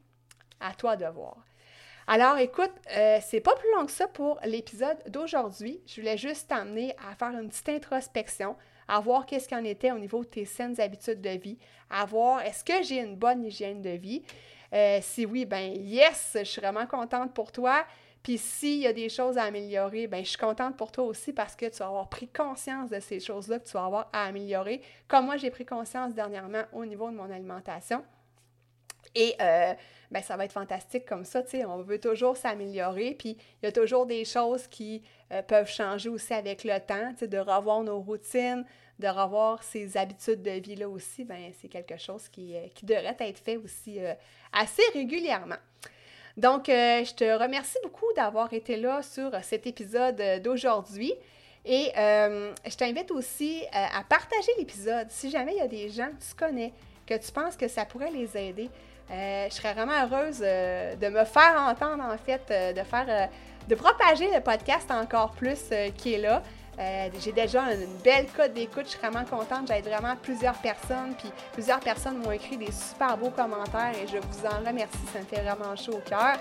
À 0.59 0.75
toi 0.75 0.97
de 0.97 1.07
voir. 1.07 1.37
Alors, 2.07 2.39
écoute, 2.39 2.73
euh, 2.97 3.19
c'est 3.23 3.41
pas 3.41 3.55
plus 3.55 3.69
long 3.77 3.87
que 3.87 3.93
ça 3.93 4.09
pour 4.09 4.41
l'épisode 4.45 4.99
d'aujourd'hui. 5.09 5.81
Je 5.87 6.01
voulais 6.01 6.19
juste 6.19 6.49
t'amener 6.49 6.95
à 7.09 7.15
faire 7.15 7.39
une 7.39 7.49
petite 7.49 7.69
introspection, 7.69 8.57
à 8.89 9.01
voir 9.01 9.27
qu'est-ce 9.27 9.47
qu'il 9.49 9.57
en 9.57 9.65
était 9.65 9.93
au 9.93 9.99
niveau 9.99 10.25
de 10.25 10.29
tes 10.29 10.45
saines 10.45 10.81
habitudes 10.81 11.21
de 11.21 11.31
vie, 11.31 11.57
à 11.89 12.05
voir 12.07 12.41
est-ce 12.43 12.65
que 12.65 12.83
j'ai 12.83 12.99
une 12.99 13.17
bonne 13.17 13.45
hygiène 13.45 13.81
de 13.81 13.91
vie. 13.91 14.23
Euh, 14.73 14.99
si 15.03 15.27
oui, 15.27 15.45
ben 15.45 15.75
yes, 15.77 16.33
je 16.39 16.45
suis 16.45 16.61
vraiment 16.61 16.87
contente 16.87 17.35
pour 17.35 17.53
toi. 17.53 17.85
Puis 18.23 18.39
s'il 18.39 18.79
y 18.79 18.87
a 18.87 18.93
des 18.93 19.09
choses 19.09 19.39
à 19.39 19.45
améliorer, 19.45 20.07
ben 20.07 20.23
je 20.23 20.31
suis 20.31 20.39
contente 20.39 20.77
pour 20.77 20.93
toi 20.93 21.05
aussi 21.05 21.33
parce 21.33 21.57
que 21.57 21.67
tu 21.67 21.79
vas 21.79 21.87
avoir 21.87 22.09
pris 22.09 22.29
conscience 22.29 22.91
de 22.91 23.01
ces 23.01 23.19
choses-là 23.19 23.59
que 23.59 23.67
tu 23.67 23.73
vas 23.73 23.87
avoir 23.87 24.11
à 24.13 24.25
améliorer, 24.25 24.83
comme 25.09 25.25
moi 25.25 25.37
j'ai 25.39 25.51
pris 25.51 25.65
conscience 25.65 26.15
dernièrement 26.15 26.65
au 26.73 26.85
niveau 26.85 27.11
de 27.11 27.17
mon 27.17 27.31
alimentation. 27.31 28.05
Et 29.15 29.35
euh, 29.41 29.75
ben, 30.11 30.23
ça 30.23 30.37
va 30.37 30.45
être 30.45 30.53
fantastique 30.53 31.05
comme 31.05 31.25
ça, 31.25 31.43
tu 31.43 31.51
sais, 31.51 31.65
on 31.65 31.83
veut 31.83 32.01
toujours 32.01 32.37
s'améliorer, 32.37 33.15
puis 33.19 33.37
il 33.63 33.67
y 33.67 33.69
a 33.69 33.73
toujours 33.73 34.07
des 34.07 34.25
choses 34.25 34.67
qui 34.67 35.03
euh, 35.33 35.43
peuvent 35.43 35.69
changer 35.69 36.09
aussi 36.09 36.33
avec 36.33 36.65
le 36.65 36.79
temps, 36.79 37.13
tu 37.13 37.21
sais, 37.21 37.29
de 37.29 37.39
revoir 37.39 37.83
nos 37.83 38.01
routines, 38.01 38.65
de 38.99 39.09
revoir 39.09 39.63
ces 39.63 39.97
habitudes 39.97 40.43
de 40.43 40.51
vie-là 40.51 40.89
aussi, 40.89 41.25
ben 41.25 41.53
c'est 41.61 41.69
quelque 41.69 41.97
chose 41.97 42.29
qui, 42.29 42.55
euh, 42.57 42.67
qui, 42.75 42.85
devrait 42.87 43.17
être 43.21 43.39
fait 43.39 43.57
aussi 43.57 43.99
assez 44.53 44.83
régulièrement. 44.93 45.57
Donc, 46.37 46.67
je 46.69 47.15
te 47.15 47.25
remercie 47.39 47.79
beaucoup 47.83 48.11
d'avoir 48.15 48.53
été 48.53 48.77
là 48.77 49.03
sur 49.03 49.33
cet 49.43 49.67
épisode 49.67 50.23
d'aujourd'hui. 50.43 51.13
Et 51.65 51.91
je 51.95 52.77
t'invite 52.77 53.11
aussi 53.11 53.65
à 53.73 54.03
partager 54.09 54.53
l'épisode. 54.57 55.11
Si 55.11 55.29
jamais 55.29 55.53
il 55.53 55.59
y 55.59 55.63
a 55.63 55.69
des 55.69 55.89
gens 55.91 56.09
que 56.09 56.25
tu 56.25 56.35
connais, 56.37 56.73
que 57.11 57.15
tu 57.15 57.33
penses 57.33 57.57
que 57.57 57.67
ça 57.67 57.85
pourrait 57.85 58.13
les 58.13 58.37
aider, 58.39 58.71
je 59.11 59.55
serais 59.55 59.75
vraiment 59.75 59.93
heureuse 60.05 60.39
de 60.39 61.09
me 61.09 61.25
faire 61.25 61.57
entendre, 61.59 62.05
en 62.05 62.17
fait, 62.17 62.75
de 62.75 62.83
faire 62.83 63.29
de 63.69 63.75
propager 63.75 64.31
le 64.33 64.41
podcast 64.41 64.91
encore 64.91 65.33
plus 65.33 65.71
qui 65.97 66.15
est 66.15 66.19
là. 66.19 66.43
Euh, 66.81 67.09
j'ai 67.21 67.33
déjà 67.33 67.63
une 67.73 67.87
belle 68.03 68.27
cote 68.35 68.55
d'écoute. 68.55 68.85
Je 68.85 68.91
suis 68.91 68.99
vraiment 68.99 69.25
contente. 69.25 69.69
J'aide 69.69 69.85
vraiment 69.85 70.17
plusieurs 70.17 70.55
personnes. 70.55 71.15
Puis 71.19 71.31
plusieurs 71.53 71.81
personnes 71.81 72.19
m'ont 72.19 72.33
écrit 72.33 72.57
des 72.57 72.73
super 72.73 73.19
beaux 73.19 73.31
commentaires 73.31 73.93
et 74.03 74.07
je 74.07 74.17
vous 74.17 74.47
en 74.47 74.67
remercie. 74.67 74.99
Ça 75.13 75.19
me 75.19 75.25
fait 75.25 75.43
vraiment 75.43 75.77
chaud 75.77 75.95
au 75.95 76.09
cœur. 76.09 76.37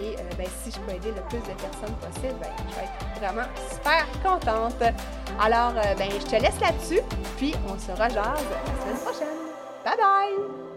Et 0.00 0.14
euh, 0.14 0.22
ben, 0.38 0.46
si 0.62 0.70
je 0.70 0.80
peux 0.80 0.92
aider 0.92 1.10
le 1.10 1.22
plus 1.28 1.38
de 1.38 1.54
personnes 1.60 1.94
possible, 2.00 2.34
ben, 2.40 2.50
je 2.70 2.74
vais 2.76 2.84
être 2.84 3.20
vraiment 3.20 3.48
super 3.70 4.06
contente. 4.22 4.82
Alors, 5.40 5.74
euh, 5.76 5.94
ben, 5.96 6.08
je 6.10 6.26
te 6.26 6.36
laisse 6.36 6.60
là-dessus. 6.60 7.00
Puis 7.36 7.54
on 7.68 7.78
se 7.78 7.90
rejase 7.90 8.14
la 8.14 8.82
semaine 8.82 8.98
prochaine. 9.04 9.28
Bye 9.84 9.96
bye! 9.96 10.71